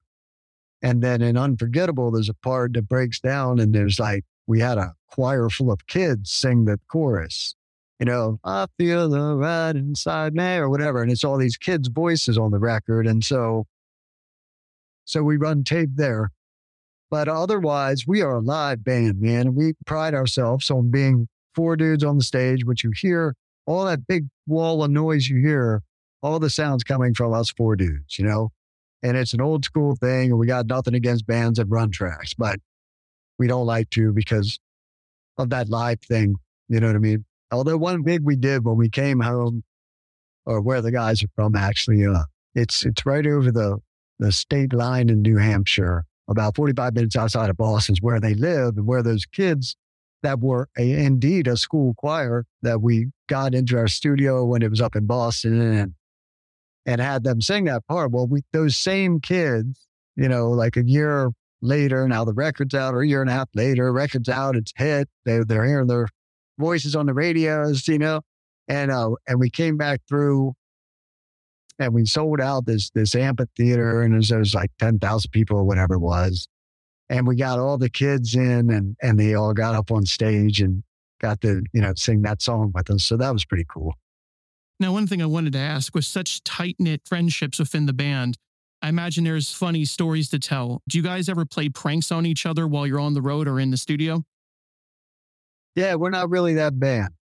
And 0.82 1.02
then 1.02 1.22
in 1.22 1.38
Unforgettable, 1.38 2.12
there's 2.12 2.30
a 2.30 2.34
part 2.34 2.74
that 2.74 2.89
breaks 2.89 3.22
down 3.22 3.60
and 3.60 3.74
there's 3.74 4.00
like 4.00 4.26
we 4.46 4.60
had 4.60 4.78
a 4.78 4.94
choir 5.10 5.50
full 5.50 5.72
of 5.72 5.88
kids 5.88 6.32
sing 6.32 6.65
the 6.65 6.78
chorus. 6.89 7.56
You 7.99 8.05
know, 8.05 8.39
I 8.45 8.67
feel 8.77 9.09
the 9.09 9.35
right 9.35 9.75
inside 9.75 10.33
me 10.33 10.55
or 10.55 10.69
whatever. 10.69 11.01
And 11.01 11.12
it's 11.12 11.23
all 11.23 11.38
these 11.38 11.57
kids' 11.57 11.89
voices 11.89 12.38
on 12.38 12.51
the 12.51 12.59
record. 12.59 13.05
And 13.05 13.23
so 13.23 13.65
so 15.09 15.23
we 15.23 15.38
run 15.38 15.63
tape 15.63 15.89
there. 15.95 16.29
But 17.09 17.27
otherwise, 17.27 18.05
we 18.05 18.21
are 18.21 18.35
a 18.35 18.41
live 18.41 18.83
band, 18.83 19.19
man. 19.19 19.55
We 19.55 19.73
pride 19.88 20.13
ourselves 20.13 20.69
on 20.69 20.91
being 20.91 21.27
four 21.55 21.75
dudes 21.75 22.03
on 22.03 22.19
the 22.19 22.23
stage, 22.23 22.63
which 22.63 22.83
you 22.83 22.91
hear 22.95 23.33
all 23.65 23.85
that 23.85 24.05
big 24.05 24.27
wall 24.45 24.83
of 24.83 24.91
noise 24.91 25.27
you 25.27 25.41
hear 25.41 25.81
all 26.21 26.39
the 26.39 26.49
sounds 26.49 26.83
coming 26.83 27.15
from 27.15 27.33
us 27.33 27.49
four 27.49 27.75
dudes, 27.75 28.19
you 28.19 28.25
know? 28.25 28.51
And 29.01 29.17
it's 29.17 29.33
an 29.33 29.41
old 29.41 29.65
school 29.65 29.95
thing. 29.95 30.29
And 30.29 30.39
we 30.39 30.45
got 30.45 30.67
nothing 30.67 30.93
against 30.93 31.25
bands 31.25 31.57
that 31.57 31.65
run 31.65 31.89
tracks, 31.89 32.35
but 32.35 32.59
we 33.39 33.47
don't 33.47 33.65
like 33.65 33.89
to 33.91 34.13
because 34.13 34.59
of 35.39 35.49
that 35.49 35.69
live 35.69 36.01
thing. 36.01 36.35
You 36.67 36.79
know 36.79 36.88
what 36.88 36.95
I 36.95 36.99
mean? 36.99 37.25
Although 37.51 37.77
one 37.77 38.03
big 38.03 38.23
we 38.23 38.35
did 38.35 38.65
when 38.65 38.77
we 38.77 38.89
came 38.89 39.19
home, 39.19 39.63
or 40.45 40.62
where 40.62 40.81
the 40.81 40.91
guys 40.91 41.23
are 41.23 41.29
from, 41.35 41.55
actually, 41.55 42.05
uh, 42.05 42.23
it's 42.55 42.85
it's 42.85 43.05
right 43.05 43.25
over 43.25 43.51
the 43.51 43.77
the 44.19 44.31
state 44.31 44.73
line 44.73 45.09
in 45.09 45.21
New 45.21 45.38
Hampshire, 45.38 46.05
about 46.27 46.55
45 46.55 46.93
minutes 46.93 47.15
outside 47.15 47.49
of 47.49 47.57
Boston, 47.57 47.93
is 47.93 48.01
where 48.01 48.19
they 48.19 48.33
live 48.33 48.77
and 48.77 48.85
where 48.85 49.01
those 49.01 49.25
kids 49.25 49.75
that 50.21 50.39
were 50.39 50.67
a, 50.77 50.91
indeed 50.91 51.47
a 51.47 51.55
school 51.55 51.93
choir 51.95 52.45
that 52.62 52.81
we 52.81 53.07
got 53.27 53.55
into 53.55 53.77
our 53.77 53.88
studio 53.88 54.43
when 54.43 54.62
it 54.62 54.69
was 54.69 54.81
up 54.81 54.95
in 54.95 55.05
Boston 55.05 55.62
and 55.62 55.93
and 56.85 57.01
had 57.01 57.23
them 57.23 57.41
sing 57.41 57.65
that 57.65 57.85
part. 57.88 58.12
Well, 58.12 58.27
we, 58.27 58.41
those 58.51 58.75
same 58.75 59.19
kids, 59.19 59.88
you 60.15 60.27
know, 60.27 60.49
like 60.49 60.75
a 60.75 60.83
year 60.83 61.29
later, 61.62 62.07
now 62.07 62.25
the 62.25 62.33
record's 62.33 62.73
out, 62.73 62.93
or 62.93 63.01
a 63.01 63.07
year 63.07 63.21
and 63.21 63.29
a 63.29 63.33
half 63.33 63.49
later, 63.53 63.91
record's 63.93 64.29
out, 64.29 64.55
it's 64.55 64.73
hit. 64.75 65.07
They, 65.25 65.39
they're 65.43 65.65
hearing 65.65 65.88
their 65.88 66.07
voices 66.60 66.95
on 66.95 67.06
the 67.06 67.13
radios, 67.13 67.88
you 67.88 67.98
know, 67.98 68.22
and 68.67 68.91
uh, 68.91 69.12
and 69.28 69.39
we 69.39 69.50
came 69.50 69.78
back 69.78 70.02
through, 70.08 70.54
and 71.80 71.93
we 71.93 72.06
sold 72.06 72.39
out 72.39 72.65
this 72.65 72.91
this 72.91 73.15
amphitheater, 73.15 74.02
and 74.02 74.24
there 74.24 74.39
was 74.39 74.54
like 74.54 74.72
ten 74.80 75.00
thousand 75.00 75.32
people 75.32 75.58
or 75.58 75.63
whatever 75.63 75.95
it 75.95 76.00
was, 76.00 76.48
and 77.10 77.26
we 77.26 77.36
got 77.36 77.60
all 77.60 77.78
the 77.78 77.89
kids 77.89 78.36
in, 78.36 78.69
and 78.69 78.95
and 79.02 79.19
they 79.19 79.34
all 79.34 79.54
got 79.54 79.76
up 79.76 79.91
on 79.91 80.06
stage 80.06 80.62
and 80.62 80.84
got 81.19 81.41
to 81.41 81.63
you 81.74 81.82
know 81.82 81.93
sing 81.95 82.22
that 82.22 82.41
song 82.41 82.72
with 82.74 82.89
us. 82.91 83.04
So 83.04 83.17
that 83.17 83.34
was 83.34 83.45
pretty 83.45 83.65
cool. 83.67 83.95
Now, 84.80 84.93
one 84.93 85.08
thing 85.08 85.22
I 85.22 85.26
wanted 85.26 85.54
to 85.54 85.60
ask 85.60 85.93
was 85.93 86.08
such 86.08 86.43
tight 86.43 86.78
knit 86.80 87.02
friendships 87.06 87.60
within 87.60 87.86
the 87.86 87.93
band. 87.93 88.38
I 88.82 88.88
imagine 88.88 89.26
there's 89.26 89.52
funny 89.52 89.84
stories 89.84 90.30
to 90.30 90.39
tell. 90.39 90.82
Do 90.88 90.98
you 90.98 91.04
guys 91.04 91.28
ever 91.28 91.45
play 91.45 91.67
pranks 91.67 92.13
on 92.13 92.26
each 92.26 92.45
other 92.45 92.65
while 92.65 92.88
you're 92.88 93.00
on 93.00 93.13
the 93.13 93.22
road 93.22 93.45
or 93.45 93.60
in 93.60 93.72
the 93.72 93.78
studio? 93.78 94.24
Yeah, 95.80 95.96
we're 95.96 96.10
not 96.10 96.30
really 96.30 96.56
that 96.56 96.78
band. 96.78 97.13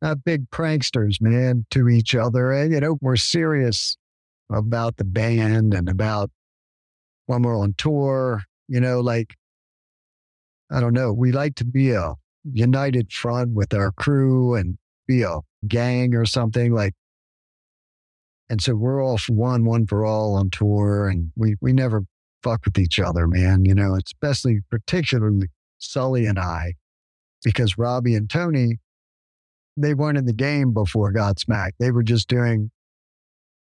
Not 0.00 0.24
big 0.24 0.48
pranksters, 0.48 1.20
man, 1.20 1.66
to 1.70 1.90
each 1.90 2.14
other. 2.14 2.50
And, 2.50 2.72
you 2.72 2.80
know, 2.80 2.96
we're 3.02 3.16
serious 3.16 3.98
about 4.50 4.96
the 4.96 5.04
band 5.04 5.74
and 5.74 5.86
about 5.86 6.30
when 7.26 7.42
we're 7.42 7.58
on 7.58 7.74
tour, 7.76 8.42
you 8.68 8.80
know, 8.80 9.00
like, 9.00 9.34
I 10.70 10.80
don't 10.80 10.94
know, 10.94 11.12
we 11.12 11.30
like 11.30 11.56
to 11.56 11.66
be 11.66 11.90
a 11.90 12.14
united 12.50 13.12
front 13.12 13.50
with 13.50 13.74
our 13.74 13.92
crew 13.92 14.54
and 14.54 14.78
be 15.06 15.20
a 15.20 15.40
gang 15.68 16.14
or 16.14 16.24
something. 16.24 16.72
Like, 16.72 16.94
and 18.48 18.62
so 18.62 18.76
we're 18.76 19.04
all 19.04 19.18
for 19.18 19.34
one, 19.34 19.66
one 19.66 19.86
for 19.86 20.06
all 20.06 20.36
on 20.36 20.48
tour, 20.48 21.06
and 21.06 21.32
we 21.36 21.56
we 21.60 21.74
never 21.74 22.04
fuck 22.42 22.64
with 22.64 22.78
each 22.78 22.98
other, 22.98 23.26
man. 23.26 23.66
You 23.66 23.74
know, 23.74 23.94
especially 23.94 24.60
particularly 24.70 25.48
Sully 25.76 26.24
and 26.24 26.38
I, 26.38 26.76
because 27.46 27.78
Robbie 27.78 28.16
and 28.16 28.28
Tony, 28.28 28.80
they 29.76 29.94
weren't 29.94 30.18
in 30.18 30.26
the 30.26 30.32
game 30.32 30.72
before 30.74 31.12
Godsmack. 31.12 31.70
They 31.78 31.92
were 31.92 32.02
just 32.02 32.26
doing 32.26 32.72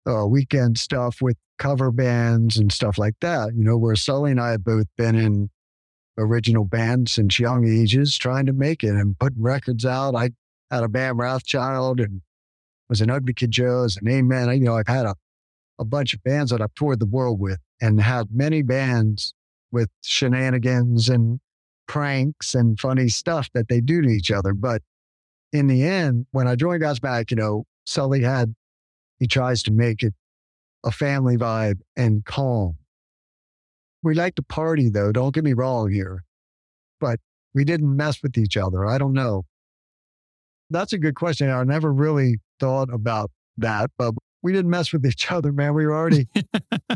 uh, 0.07 0.25
weekend 0.25 0.77
stuff 0.77 1.21
with 1.21 1.35
cover 1.59 1.91
bands 1.91 2.57
and 2.57 2.71
stuff 2.71 2.97
like 2.97 3.15
that. 3.19 3.49
You 3.53 3.65
know, 3.65 3.75
where 3.75 3.97
Sully 3.97 4.31
and 4.31 4.39
I 4.39 4.51
have 4.51 4.63
both 4.63 4.85
been 4.97 5.15
in 5.15 5.49
original 6.17 6.63
bands 6.63 7.11
since 7.11 7.37
young 7.37 7.67
ages, 7.67 8.17
trying 8.17 8.45
to 8.45 8.53
make 8.53 8.81
it 8.81 8.91
and 8.91 9.19
putting 9.19 9.41
records 9.43 9.85
out. 9.85 10.15
I 10.15 10.29
had 10.71 10.85
a 10.85 10.87
band 10.87 11.19
Wrathchild 11.19 12.01
and 12.01 12.21
was 12.87 13.01
an 13.01 13.11
Ugly 13.11 13.33
Kid 13.33 13.51
Joe's 13.51 13.97
and 13.97 14.07
Amen. 14.07 14.47
You 14.53 14.63
know, 14.63 14.77
I've 14.77 14.87
had 14.87 15.05
a, 15.05 15.15
a 15.79 15.83
bunch 15.83 16.13
of 16.13 16.23
bands 16.23 16.51
that 16.51 16.61
I've 16.61 16.73
toured 16.75 17.01
the 17.01 17.05
world 17.05 17.41
with 17.41 17.59
and 17.81 17.99
had 17.99 18.27
many 18.31 18.61
bands 18.61 19.33
with 19.69 19.89
shenanigans 20.01 21.09
and 21.09 21.41
pranks 21.87 22.55
and 22.55 22.79
funny 22.79 23.09
stuff 23.09 23.49
that 23.53 23.67
they 23.67 23.81
do 23.81 24.01
to 24.01 24.09
each 24.09 24.31
other. 24.31 24.53
But 24.53 24.81
in 25.51 25.67
the 25.67 25.83
end, 25.83 26.25
when 26.31 26.47
I 26.47 26.55
joined 26.55 26.81
Godsmack, 26.81 27.31
you 27.31 27.37
know, 27.37 27.65
Sully 27.85 28.21
had, 28.21 28.53
he 29.19 29.27
tries 29.27 29.63
to 29.63 29.71
make 29.71 30.03
it 30.03 30.13
a 30.83 30.91
family 30.91 31.37
vibe 31.37 31.79
and 31.95 32.25
calm. 32.25 32.77
We 34.03 34.13
like 34.13 34.35
to 34.35 34.43
party 34.43 34.89
though, 34.89 35.11
don't 35.11 35.33
get 35.33 35.43
me 35.43 35.53
wrong 35.53 35.91
here, 35.91 36.23
but 36.99 37.19
we 37.53 37.63
didn't 37.63 37.95
mess 37.95 38.21
with 38.21 38.37
each 38.37 38.57
other. 38.57 38.85
I 38.85 38.97
don't 38.97 39.13
know. 39.13 39.45
That's 40.69 40.93
a 40.93 40.97
good 40.97 41.15
question. 41.15 41.49
I 41.49 41.63
never 41.63 41.91
really 41.91 42.39
thought 42.59 42.93
about 42.93 43.31
that, 43.57 43.91
but 43.97 44.13
we 44.43 44.51
didn't 44.51 44.69
mess 44.69 44.93
with 44.93 45.05
each 45.05 45.31
other, 45.31 45.51
man. 45.51 45.73
We 45.73 45.85
were 45.85 45.95
already, 45.95 46.27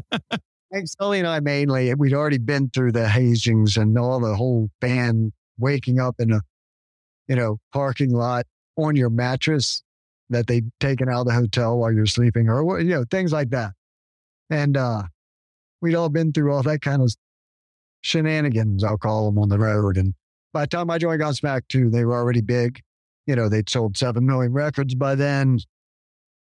Think 0.72 0.88
Sully 0.88 1.20
and 1.20 1.28
I 1.28 1.40
mainly, 1.40 1.94
we'd 1.96 2.14
already 2.14 2.38
been 2.38 2.70
through 2.70 2.92
the 2.92 3.06
hazings 3.08 3.76
and 3.76 3.98
all 3.98 4.20
the 4.20 4.36
whole 4.36 4.70
band 4.80 5.34
waking 5.58 6.00
up 6.00 6.16
in 6.20 6.32
a, 6.32 6.42
you 7.28 7.36
know, 7.36 7.58
parking 7.74 8.12
lot 8.12 8.46
on 8.78 8.96
your 8.96 9.10
mattress 9.10 9.82
that 10.30 10.46
they'd 10.46 10.70
taken 10.80 11.10
out 11.10 11.22
of 11.22 11.28
the 11.28 11.34
hotel 11.34 11.78
while 11.78 11.92
you're 11.92 12.06
sleeping 12.06 12.50
or, 12.50 12.80
you 12.80 12.90
know, 12.90 13.04
things 13.10 13.34
like 13.34 13.50
that. 13.50 13.72
And 14.52 14.78
uh, 14.78 15.04
we'd 15.82 15.96
all 15.96 16.10
been 16.10 16.32
through 16.32 16.54
all 16.54 16.64
that 16.64 16.82
kind 16.82 17.02
of 17.02 17.14
shenanigans, 18.02 18.84
I'll 18.84 18.98
call 18.98 19.26
them 19.26 19.40
on 19.40 19.50
the 19.50 19.60
road. 19.60 19.98
And 19.98 20.14
by 20.54 20.62
the 20.62 20.68
time 20.68 20.90
I 20.90 21.00
joined 21.00 21.22
Godsmack 21.22 21.62
too, 21.68 21.90
they 21.90 22.06
were 22.06 22.16
already 22.16 22.42
big. 22.42 22.80
You 23.26 23.36
know, 23.36 23.50
they'd 23.50 23.70
sold 23.70 23.98
7 23.98 24.26
million 24.26 24.54
records 24.54 24.96
by 24.96 25.16
then. 25.16 25.60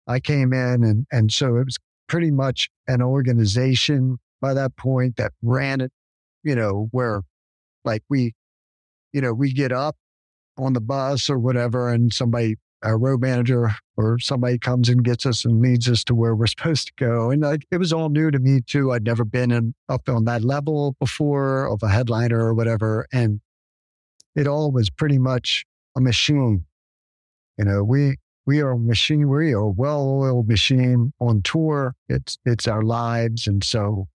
I 0.07 0.21
came 0.21 0.53
in 0.53 0.85
and, 0.85 1.07
and 1.13 1.33
so 1.33 1.57
it 1.57 1.65
was 1.65 1.79
pretty 2.13 2.31
much 2.31 2.69
an 2.87 3.01
organization 3.01 4.19
by 4.43 4.53
that 4.53 4.77
point 4.77 5.17
that 5.17 5.33
ran 5.41 5.81
it, 5.81 5.91
you 6.45 6.55
know, 6.55 6.89
where 6.91 7.23
like 7.87 8.03
we, 8.11 8.35
you 9.15 9.21
know, 9.23 9.33
we 9.33 9.51
get 9.51 9.73
up 9.73 9.97
on 10.59 10.75
the 10.75 10.81
bus 10.81 11.31
or 11.31 11.39
whatever 11.39 11.89
and 11.89 12.13
somebody 12.13 12.57
our 12.83 12.99
road 12.99 13.23
manager 13.23 13.71
or 13.97 14.19
somebody 14.19 14.59
comes 14.59 14.91
and 14.91 15.05
gets 15.05 15.25
us 15.25 15.47
and 15.47 15.63
leads 15.63 15.89
us 15.89 16.05
to 16.05 16.15
where 16.15 16.35
we're 16.35 16.47
supposed 16.59 16.89
to 16.89 16.93
go. 16.99 17.31
And 17.31 17.41
like, 17.41 17.65
it 17.71 17.79
was 17.79 17.95
all 17.95 18.11
new 18.11 18.31
to 18.31 18.39
me 18.39 18.61
too. 18.61 18.93
I'd 18.93 19.05
never 19.05 19.25
been 19.25 19.51
in, 19.51 19.75
up 19.89 20.07
on 20.07 20.27
that 20.27 20.45
level 20.45 20.95
before 21.01 21.65
of 21.65 21.83
a 21.83 21.89
headliner 21.89 22.41
or 22.41 22.53
whatever. 22.53 23.07
And 23.11 23.41
it 24.37 24.47
all 24.47 24.71
was 24.71 24.91
pretty 24.91 25.19
much 25.19 25.65
a 25.97 26.01
machine. 26.03 26.67
You 27.57 27.65
know, 27.65 27.83
we, 27.83 28.17
we 28.47 28.61
are 28.61 28.73
a 28.73 28.79
machine. 28.79 29.29
We 29.29 29.53
are 29.53 29.59
a 29.59 29.71
well-oiled 29.71 30.49
machine 30.49 31.13
on 31.21 31.43
tour. 31.43 31.95
It's, 32.09 32.39
it's 32.45 32.67
our 32.67 32.83
lives. 32.83 33.47
And 33.47 33.63
so, 33.63 34.09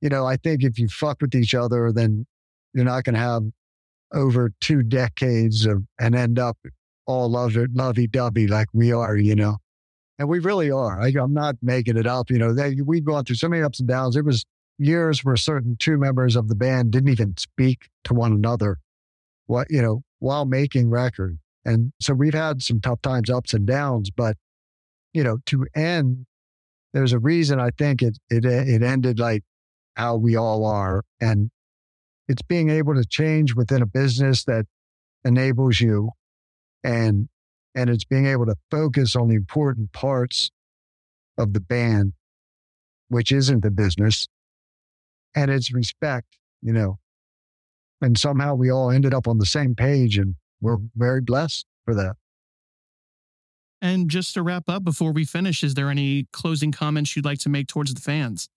you 0.00 0.08
know, 0.08 0.26
I 0.26 0.36
think 0.36 0.64
if 0.64 0.78
you 0.78 0.88
fuck 0.88 1.20
with 1.20 1.34
each 1.34 1.54
other, 1.54 1.92
then 1.92 2.26
you're 2.74 2.84
not 2.84 3.04
going 3.04 3.14
to 3.14 3.20
have 3.20 3.42
over 4.12 4.52
two 4.60 4.82
decades 4.82 5.66
of 5.66 5.84
and 5.98 6.14
end 6.14 6.38
up 6.38 6.58
all 7.06 7.30
lovey 7.30 8.06
dovey 8.06 8.46
like 8.46 8.68
we 8.72 8.92
are, 8.92 9.16
you 9.16 9.34
know. 9.34 9.58
And 10.18 10.28
we 10.28 10.38
really 10.38 10.70
are. 10.70 11.00
I, 11.00 11.08
am 11.08 11.34
not 11.34 11.56
making 11.62 11.96
it 11.96 12.06
up. 12.06 12.30
You 12.30 12.38
know, 12.38 12.54
they, 12.54 12.76
we've 12.84 13.04
gone 13.04 13.24
through 13.24 13.36
so 13.36 13.48
many 13.48 13.62
ups 13.62 13.80
and 13.80 13.88
downs. 13.88 14.14
There 14.14 14.22
was 14.22 14.44
years 14.78 15.24
where 15.24 15.36
certain 15.36 15.76
two 15.78 15.96
members 15.96 16.36
of 16.36 16.48
the 16.48 16.54
band 16.54 16.92
didn't 16.92 17.10
even 17.10 17.36
speak 17.36 17.88
to 18.04 18.14
one 18.14 18.32
another, 18.32 18.78
what 19.46 19.68
you 19.70 19.82
know, 19.82 20.02
while 20.18 20.44
making 20.44 20.90
record. 20.90 21.38
And 21.64 21.92
so 22.00 22.14
we've 22.14 22.34
had 22.34 22.62
some 22.62 22.80
tough 22.80 23.02
times, 23.02 23.30
ups 23.30 23.54
and 23.54 23.66
downs. 23.66 24.10
But 24.10 24.36
you 25.12 25.22
know, 25.22 25.38
to 25.46 25.66
end, 25.74 26.26
there's 26.92 27.12
a 27.12 27.18
reason 27.18 27.60
I 27.60 27.70
think 27.70 28.02
it 28.02 28.18
it 28.30 28.44
it 28.44 28.82
ended 28.82 29.18
like 29.18 29.42
how 29.96 30.16
we 30.16 30.36
all 30.36 30.64
are, 30.64 31.04
and 31.20 31.50
it's 32.28 32.42
being 32.42 32.70
able 32.70 32.94
to 32.94 33.04
change 33.04 33.54
within 33.54 33.82
a 33.82 33.86
business 33.86 34.44
that 34.44 34.66
enables 35.24 35.80
you 35.80 36.10
and 36.82 37.28
and 37.74 37.88
it's 37.88 38.04
being 38.04 38.26
able 38.26 38.46
to 38.46 38.56
focus 38.70 39.16
on 39.16 39.28
the 39.28 39.34
important 39.34 39.92
parts 39.92 40.50
of 41.38 41.52
the 41.52 41.60
band 41.60 42.12
which 43.08 43.32
isn't 43.32 43.62
the 43.62 43.70
business 43.70 44.26
and 45.34 45.50
it's 45.50 45.72
respect 45.72 46.38
you 46.60 46.72
know 46.72 46.98
and 48.00 48.18
somehow 48.18 48.54
we 48.54 48.70
all 48.70 48.90
ended 48.90 49.14
up 49.14 49.28
on 49.28 49.38
the 49.38 49.46
same 49.46 49.74
page 49.74 50.18
and 50.18 50.34
we're 50.62 50.78
very 50.96 51.20
blessed 51.20 51.66
for 51.84 51.94
that 51.94 52.16
and 53.82 54.08
just 54.08 54.32
to 54.32 54.42
wrap 54.42 54.64
up 54.68 54.82
before 54.84 55.12
we 55.12 55.24
finish 55.24 55.62
is 55.62 55.74
there 55.74 55.90
any 55.90 56.26
closing 56.32 56.72
comments 56.72 57.14
you'd 57.14 57.24
like 57.24 57.38
to 57.38 57.50
make 57.50 57.66
towards 57.66 57.92
the 57.92 58.00
fans 58.00 58.48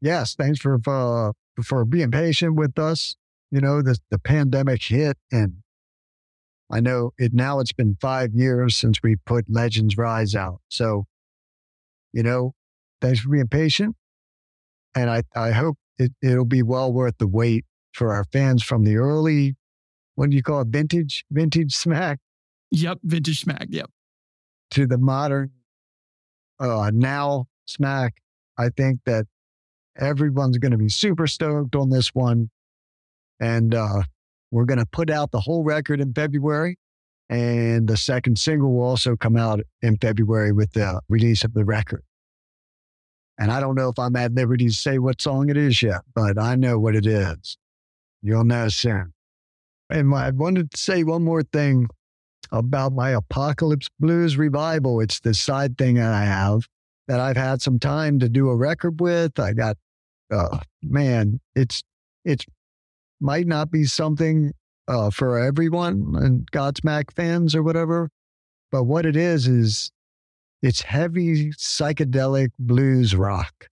yes 0.00 0.34
thanks 0.34 0.58
for 0.58 0.78
uh, 0.86 1.30
for 1.62 1.84
being 1.84 2.10
patient 2.10 2.56
with 2.56 2.76
us 2.78 3.14
you 3.52 3.60
know 3.60 3.82
the, 3.82 3.96
the 4.10 4.18
pandemic 4.18 4.82
hit 4.82 5.16
and 5.30 5.54
I 6.70 6.80
know 6.80 7.12
it 7.18 7.32
now 7.32 7.60
it's 7.60 7.72
been 7.72 7.96
five 8.00 8.34
years 8.34 8.76
since 8.76 8.98
we 9.02 9.16
put 9.16 9.44
Legends 9.48 9.96
Rise 9.96 10.34
out. 10.34 10.60
So, 10.68 11.04
you 12.12 12.22
know, 12.22 12.54
thanks 13.00 13.20
for 13.20 13.28
being 13.28 13.48
patient. 13.48 13.96
And 14.94 15.10
I, 15.10 15.22
I 15.36 15.50
hope 15.50 15.76
it, 15.98 16.12
it'll 16.22 16.44
be 16.44 16.62
well 16.62 16.92
worth 16.92 17.18
the 17.18 17.26
wait 17.26 17.64
for 17.92 18.12
our 18.12 18.24
fans 18.24 18.62
from 18.62 18.84
the 18.84 18.96
early, 18.96 19.54
what 20.14 20.30
do 20.30 20.36
you 20.36 20.42
call 20.42 20.60
it? 20.60 20.68
Vintage, 20.68 21.24
vintage 21.30 21.74
smack. 21.74 22.18
Yep. 22.70 22.98
Vintage 23.04 23.40
smack. 23.40 23.66
Yep. 23.68 23.90
To 24.72 24.86
the 24.86 24.98
modern, 24.98 25.50
uh, 26.58 26.90
now 26.92 27.46
smack. 27.66 28.14
I 28.58 28.70
think 28.70 29.00
that 29.06 29.26
everyone's 29.96 30.58
going 30.58 30.72
to 30.72 30.78
be 30.78 30.88
super 30.88 31.26
stoked 31.26 31.76
on 31.76 31.90
this 31.90 32.14
one. 32.14 32.50
And, 33.40 33.74
uh, 33.74 34.02
we're 34.50 34.64
going 34.64 34.78
to 34.78 34.86
put 34.86 35.10
out 35.10 35.32
the 35.32 35.40
whole 35.40 35.64
record 35.64 36.00
in 36.00 36.14
February. 36.14 36.78
And 37.28 37.88
the 37.88 37.96
second 37.96 38.38
single 38.38 38.74
will 38.74 38.84
also 38.84 39.16
come 39.16 39.36
out 39.36 39.60
in 39.82 39.96
February 39.96 40.52
with 40.52 40.72
the 40.72 41.00
release 41.08 41.42
of 41.42 41.54
the 41.54 41.64
record. 41.64 42.02
And 43.38 43.50
I 43.50 43.58
don't 43.60 43.74
know 43.74 43.88
if 43.88 43.98
I'm 43.98 44.14
at 44.14 44.32
liberty 44.32 44.66
to 44.66 44.72
say 44.72 44.98
what 44.98 45.20
song 45.20 45.48
it 45.48 45.56
is 45.56 45.82
yet, 45.82 46.02
but 46.14 46.38
I 46.38 46.54
know 46.54 46.78
what 46.78 46.94
it 46.94 47.06
is. 47.06 47.56
You'll 48.22 48.44
know 48.44 48.68
soon. 48.68 49.12
And 49.90 50.14
I 50.14 50.30
wanted 50.30 50.70
to 50.70 50.76
say 50.76 51.04
one 51.04 51.24
more 51.24 51.42
thing 51.42 51.88
about 52.50 52.92
my 52.92 53.10
Apocalypse 53.10 53.88
Blues 53.98 54.36
Revue. 54.36 55.00
It's 55.00 55.20
this 55.20 55.40
side 55.40 55.76
thing 55.76 55.96
that 55.96 56.12
I 56.12 56.24
have 56.24 56.66
that 57.08 57.20
I've 57.20 57.36
had 57.36 57.60
some 57.60 57.78
time 57.78 58.18
to 58.20 58.28
do 58.28 58.48
a 58.48 58.56
record 58.56 59.00
with. 59.00 59.38
I 59.38 59.52
got, 59.52 59.76
uh, 60.32 60.58
man, 60.82 61.40
it's 61.54 61.82
it's 62.24 62.44
might 63.20 63.46
not 63.46 63.70
be 63.70 63.84
something 63.84 64.52
uh, 64.88 65.10
for 65.10 65.38
everyone 65.38 66.14
and 66.16 66.50
Godsmack 66.50 67.12
fans 67.14 67.54
or 67.54 67.62
whatever. 67.62 68.10
But 68.70 68.84
what 68.84 69.06
it 69.06 69.16
is, 69.16 69.46
is 69.46 69.90
it's 70.62 70.82
heavy 70.82 71.50
psychedelic 71.50 72.50
blues 72.58 73.14
rock. 73.14 73.68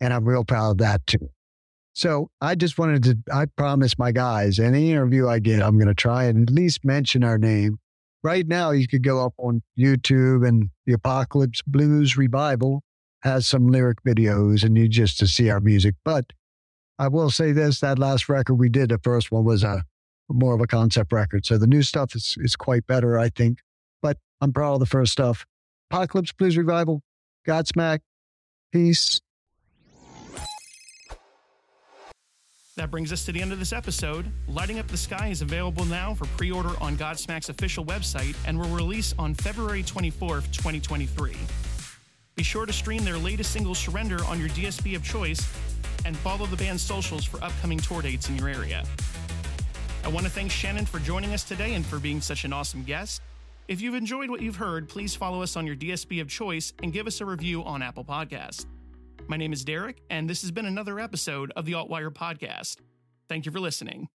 And 0.00 0.12
I'm 0.12 0.24
real 0.24 0.44
proud 0.44 0.72
of 0.72 0.78
that 0.78 1.06
too. 1.06 1.30
So 1.98 2.30
I 2.40 2.54
just 2.54 2.78
wanted 2.78 3.02
to, 3.02 3.18
I 3.34 3.46
promise 3.46 3.98
my 3.98 4.12
guys, 4.12 4.60
any 4.60 4.92
interview 4.92 5.26
I 5.26 5.40
get, 5.40 5.60
I'm 5.60 5.78
going 5.78 5.88
to 5.88 5.94
try 5.94 6.26
and 6.26 6.48
at 6.48 6.54
least 6.54 6.84
mention 6.84 7.24
our 7.24 7.38
name. 7.38 7.80
Right 8.22 8.46
now, 8.46 8.70
you 8.70 8.86
could 8.86 9.02
go 9.02 9.26
up 9.26 9.34
on 9.36 9.62
YouTube 9.76 10.46
and 10.46 10.70
the 10.86 10.92
Apocalypse 10.92 11.60
Blues 11.62 12.16
Revue 12.16 12.78
has 13.22 13.48
some 13.48 13.66
lyric 13.66 13.98
videos 14.04 14.62
and 14.62 14.78
you 14.78 14.86
just 14.86 15.18
to 15.18 15.26
see 15.26 15.50
our 15.50 15.58
music. 15.58 15.96
But 16.04 16.26
I 17.00 17.08
will 17.08 17.32
say 17.32 17.50
this: 17.50 17.80
that 17.80 17.98
last 17.98 18.28
record 18.28 18.54
we 18.54 18.68
did, 18.68 18.90
the 18.90 19.00
first 19.02 19.32
one 19.32 19.44
was 19.44 19.64
a 19.64 19.82
more 20.28 20.54
of 20.54 20.60
a 20.60 20.68
concept 20.68 21.12
record. 21.12 21.46
So 21.46 21.58
the 21.58 21.66
new 21.66 21.82
stuff 21.82 22.14
is 22.14 22.36
is 22.38 22.54
quite 22.54 22.86
better, 22.86 23.18
I 23.18 23.28
think. 23.28 23.58
But 24.02 24.18
I'm 24.40 24.52
proud 24.52 24.74
of 24.74 24.80
the 24.80 24.86
first 24.86 25.10
stuff. 25.10 25.44
Apocalypse 25.90 26.30
Blues 26.30 26.56
Revue, 26.56 27.00
Godsmack, 27.44 28.02
peace. 28.72 29.20
That 32.78 32.92
brings 32.92 33.12
us 33.12 33.24
to 33.24 33.32
the 33.32 33.42
end 33.42 33.52
of 33.52 33.58
this 33.58 33.72
episode. 33.72 34.24
Lighting 34.46 34.78
Up 34.78 34.86
the 34.86 34.96
Sky 34.96 35.30
is 35.30 35.42
available 35.42 35.84
now 35.84 36.14
for 36.14 36.26
pre 36.36 36.52
order 36.52 36.70
on 36.80 36.96
Godsmack's 36.96 37.48
official 37.48 37.84
website 37.84 38.36
and 38.46 38.56
will 38.56 38.68
release 38.68 39.12
on 39.18 39.34
February 39.34 39.82
24th, 39.82 40.44
2023. 40.52 41.34
Be 42.36 42.42
sure 42.44 42.66
to 42.66 42.72
stream 42.72 43.04
their 43.04 43.18
latest 43.18 43.50
single, 43.50 43.74
Surrender, 43.74 44.24
on 44.26 44.38
your 44.38 44.48
DSP 44.50 44.94
of 44.94 45.02
choice 45.02 45.44
and 46.04 46.16
follow 46.18 46.46
the 46.46 46.56
band's 46.56 46.80
socials 46.80 47.24
for 47.24 47.42
upcoming 47.42 47.78
tour 47.78 48.00
dates 48.00 48.28
in 48.28 48.36
your 48.36 48.48
area. 48.48 48.84
I 50.04 50.08
want 50.08 50.26
to 50.26 50.30
thank 50.30 50.52
Shannon 50.52 50.86
for 50.86 51.00
joining 51.00 51.34
us 51.34 51.42
today 51.42 51.74
and 51.74 51.84
for 51.84 51.98
being 51.98 52.20
such 52.20 52.44
an 52.44 52.52
awesome 52.52 52.84
guest. 52.84 53.22
If 53.66 53.80
you've 53.80 53.96
enjoyed 53.96 54.30
what 54.30 54.40
you've 54.40 54.54
heard, 54.54 54.88
please 54.88 55.16
follow 55.16 55.42
us 55.42 55.56
on 55.56 55.66
your 55.66 55.74
DSP 55.74 56.20
of 56.20 56.28
choice 56.28 56.72
and 56.80 56.92
give 56.92 57.08
us 57.08 57.20
a 57.20 57.24
review 57.24 57.64
on 57.64 57.82
Apple 57.82 58.04
Podcasts. 58.04 58.66
My 59.30 59.36
name 59.36 59.52
is 59.52 59.62
Derek, 59.62 60.00
and 60.08 60.28
this 60.28 60.40
has 60.40 60.50
been 60.50 60.64
another 60.64 60.98
episode 60.98 61.52
of 61.54 61.66
the 61.66 61.72
Altwire 61.72 62.08
Podcast. 62.08 62.76
Thank 63.28 63.44
you 63.44 63.52
for 63.52 63.60
listening. 63.60 64.08